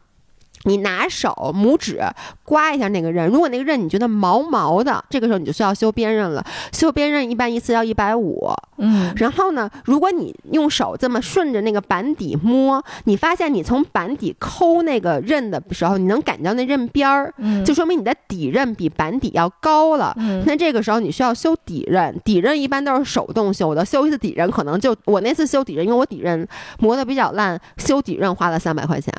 [0.65, 2.01] 你拿手拇指
[2.45, 6.45] 刮一下那个刃，如果那个刃你觉得毛毛的，这个时候你就需要修边刃了。
[6.73, 8.53] 修边刃一般一次要一百五。
[8.79, 20.15] 嗯然后呢，如果你用手这么顺着那个板底摸，你发现你从板底抠那个刃的时候，你能感觉到那刃边儿，嗯，就说明你的底刃比板底要高了。
[20.19, 26.47] 嗯那这个时候你需要修底刃，底刃一般都是手动修的，修一次底刃可能就我那次修底刃，因为我底刃
[26.79, 29.13] 磨得比较烂，修底刃花了三百块钱。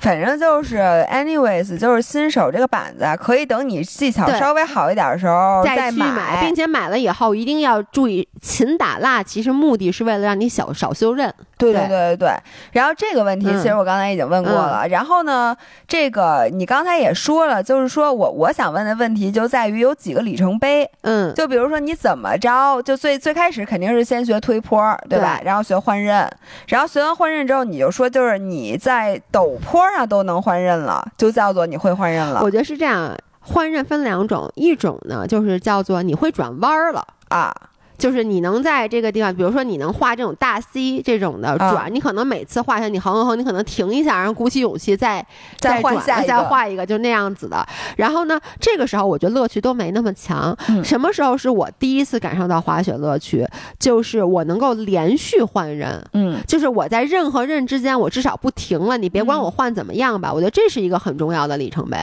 [0.00, 0.78] 反正就是
[1.10, 11.32] ，anyways，就是新手这个板子啊，可以等你技巧稍微好一点的时候再去买，并且买了以后一定要注意勤打蜡，其实目的是为了让你小少修刃。
[11.58, 12.30] 对对对对对对。
[12.72, 14.88] 然后这个问题嗯其实我刚才已经问过了。
[14.88, 15.54] 然后呢，
[15.86, 20.90] 这个你刚才也说了，就是说我我想问的问题就在于有几个里程碑。
[21.02, 24.80] 嗯，就比如说你怎么着，就最最开始肯定是先学推坡，
[25.10, 25.36] 对吧？
[25.42, 26.26] 对然后学换刃，
[26.68, 33.16] 然后学完换刃之后，你就说就是你在陡坡上都能换刃了，就叫做你会换刃了我觉得是这样。
[33.42, 37.06] 换刃分两种，一种呢就是叫做你会转弯儿了。
[37.28, 37.54] 啊。
[38.00, 45.24] 就是你能在这个地方，比如说你能画这种大 C 这种的啊转，你可能每次画下你横横横，你可能停一下，然后鼓起勇气再
[45.58, 47.64] 再换转下再画一个，就那样子的。
[47.96, 50.56] 然后呢，这个时候我觉得乐趣都没那么强。
[50.68, 53.46] 嗯什么时候是我第一次感受到滑雪乐趣？
[53.78, 56.02] 就是我能够连续换人。
[56.14, 58.96] 嗯就是我在刃和刃之间，我至少不停了。
[58.96, 61.96] 你别管嗯我换怎么样吧，我觉得这是一个很重要的里程碑。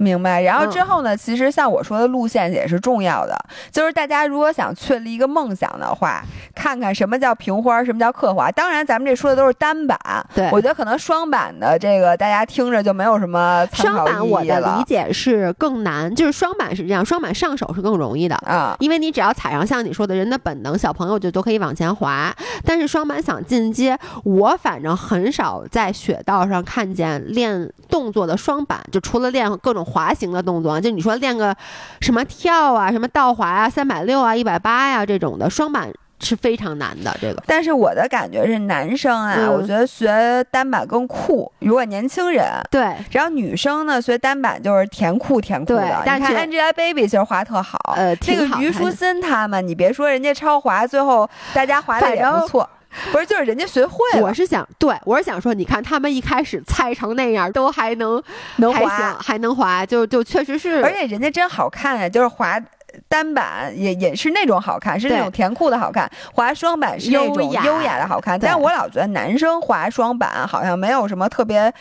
[0.00, 0.42] 明白。
[0.42, 3.36] 然后嗯之后呢，其实像我说的路线也是重要的，
[3.70, 6.24] 就是大家如果想确立一个梦想的话，
[6.54, 8.50] 看看什么叫平花，什么叫刻滑。
[8.50, 9.98] 当然，咱们这说的都是单板，
[10.34, 18.34] 对我觉得可能双板的这个大家听着就没有什么参双板我的理解是更难，就是双板是这样，双板上手是更容易的。
[18.36, 18.76] 啊。
[18.80, 22.34] 因为你只要踩上像你说的人的本能，小朋友就都可以往前滑。
[22.64, 31.54] 但是双板想进阶，我反正很少在雪道上看见练动作的双板，就除了练各种滑行的动作，就你说练个
[32.00, 35.92] 什么跳啊、什么倒滑啊、三百六啊、一百八呀这种的双板。
[36.22, 37.16] 是非常难的。
[37.18, 41.50] 这个，但是我的感觉是，男生啊，嗯我觉得学单板更酷。
[41.60, 46.02] 如果年轻人，对，然后女生呢，学单板就是甜酷甜酷的。
[46.04, 52.68] 但你看是 Angelababy 其实滑特好，呃，那个虞书欣他们，你别说人家超滑，最后大家滑的也不错。
[53.12, 54.22] 不是，就是人家学会了。
[54.22, 58.22] 我是想，对我是想说，你看他们一开始菜成那样，都还能
[58.56, 62.60] 能滑行，还能滑，就就确实是，而且人家真好看啊，就是滑。
[63.08, 68.38] 单板也也是那种好看，是那种甜酷的好看；滑双板是那种优雅的好看。
[68.38, 71.72] 但是我老觉得男生滑双板好像没有什么特别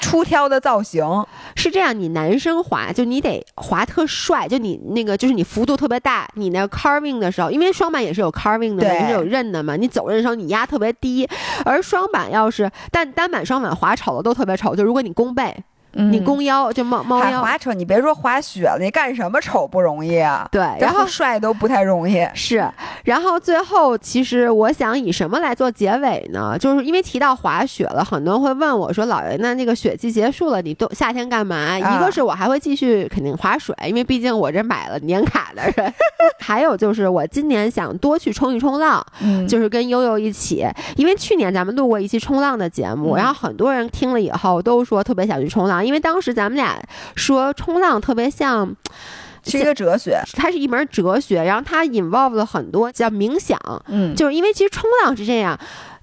[0.00, 1.04] 出挑的造型。
[1.54, 11.28] 是这样，你男生滑就你得滑特帅，就你那个就是你幅度特别大，你那个 carving 的时候，因为双板也是有 carving 的也是有刃的嘛，你走刃的时候你压特别低，
[11.64, 15.56] 而双板要是但单板双板滑丑的都特别丑，就如果你弓背，
[15.96, 20.46] 你弓腰就猫猫腰，还滑扯，你别说滑雪了，你干什么丑不容易啊？
[20.52, 22.26] 对，然然后后帅都不太容易。
[22.34, 22.68] 是，
[23.04, 26.56] 然后最后其实我想以什么来做结尾呢？
[26.58, 35.90] 就是因为提到滑雪了，很多人会问我说：“老爷，那那个雪季结束了，你都夏天干嘛？”一个是我还会继续肯定划水，因为毕竟我这买了年卡的人；
[36.38, 40.66] 还有就是我今年想多去冲一冲浪，嗯就是跟悠悠一起，
[40.96, 46.76] 因为去年咱们录过一期冲浪的节目，嗯然后很多人听了以后都说特别想去冲浪，因为当时咱们俩
[47.14, 48.74] 说冲浪特别像。
[49.48, 50.20] 是一个哲学。
[50.32, 53.56] 它是一门哲学，然后它 involve 了很多叫冥想，
[53.86, 55.56] 嗯，就是因为其实冲浪是这样，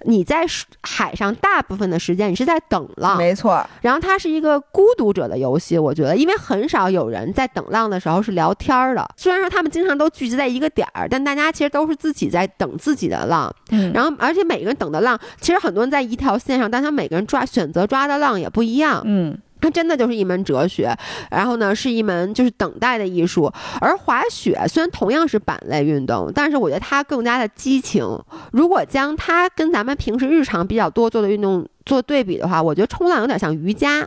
[0.06, 0.46] 你在
[0.82, 3.62] 海上大部分的时间你是在等浪，没错。
[3.82, 20.94] 然后它是一个孤独者的游戏，我觉得，因为很少有人在等浪的时候是聊天儿的，虽然说他们经常都聚集在一个点儿，但大家其实都是自己在等自己的浪，嗯然后而且每个人等的浪，其实很多人在一条线上，但他每个人抓选择抓的浪也不一样，嗯它真的就是一门哲学，
[21.32, 23.50] 然后呢是一门就是等待的艺术。
[23.80, 28.06] 而滑雪虽然同样是板类运动，但是我觉得它更加的激情。
[28.52, 34.06] 如果将它跟咱们平时日常比较多做的运动做对比的话，我觉得冲浪有点像瑜伽，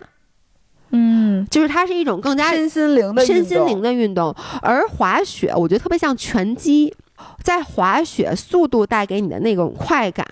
[0.90, 3.90] 嗯，就是它是一种更加身心灵的身心灵的。
[3.90, 4.34] 运动。
[4.60, 6.94] 而滑雪，我觉得特别像拳击。
[7.42, 10.26] 在滑雪，速度带给你的那种快感，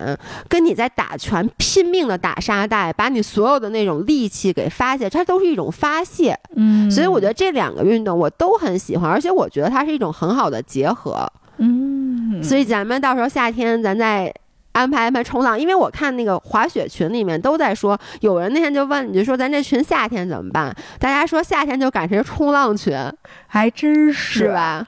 [0.49, 6.39] 跟你在打拳拼命的打沙袋，把你所有的那种力气给发泄，它都是一种发泄。
[6.57, 11.31] 嗯所以我觉得这两个运动我都很喜欢，而且我觉得它是一种很好的结合。
[11.59, 14.33] 嗯，所以咱们到时候夏天咱再
[14.73, 20.75] 安排安排冲浪，因为我看那个滑雪群里面都在说，有人那天就问你就说咱这群夏天怎么办？
[20.99, 22.93] 大家说夏天就改成冲浪群，
[23.47, 24.49] 还真是是？
[24.49, 24.85] 吧？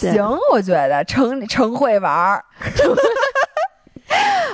[0.00, 2.44] 对行，我觉得成成会玩儿。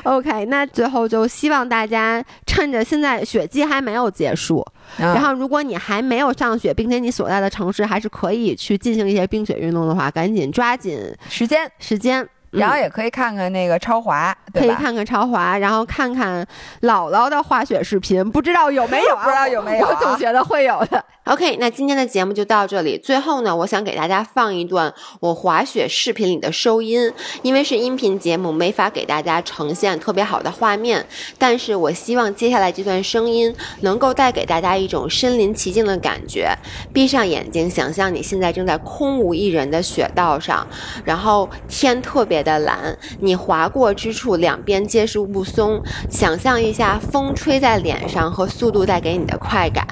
[0.05, 4.64] OK，那最后就希望大家趁着现在雪季还没有结束，
[4.97, 12.22] 然然后如果你还没有上雪，并且你所在的城市还是可以去进行一些冰雪运动的话，赶紧抓紧时间，时间。
[12.22, 14.34] 嗯然后也可以看看那个超滑？
[14.55, 16.43] 可以看看超滑，然后看看
[16.80, 19.20] 姥姥的滑雪视频，不知道有没有、啊？
[19.22, 21.05] 不知道有没有啊我总觉得会有的。
[21.29, 22.97] OK，那今天的节目就到这里。
[22.97, 27.12] 最后呢，我想给大家放一段我滑雪视频里的收音，
[27.43, 31.05] 因为是音频节目，没法给大家呈现特别好的画面。
[31.37, 36.49] 但是我希望接下来这段声音能够带给大家一种身临其境的感觉。
[36.95, 40.66] 闭上眼睛，想象你现在正在空无一人的雪道上，
[41.05, 49.87] 然后天特别的蓝，你滑过之处两边皆是雾凇，想象一下风吹在脸上和速度带给你的快感。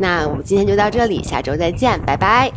[0.00, 2.50] 那我们今天就到这里下周再见拜拜。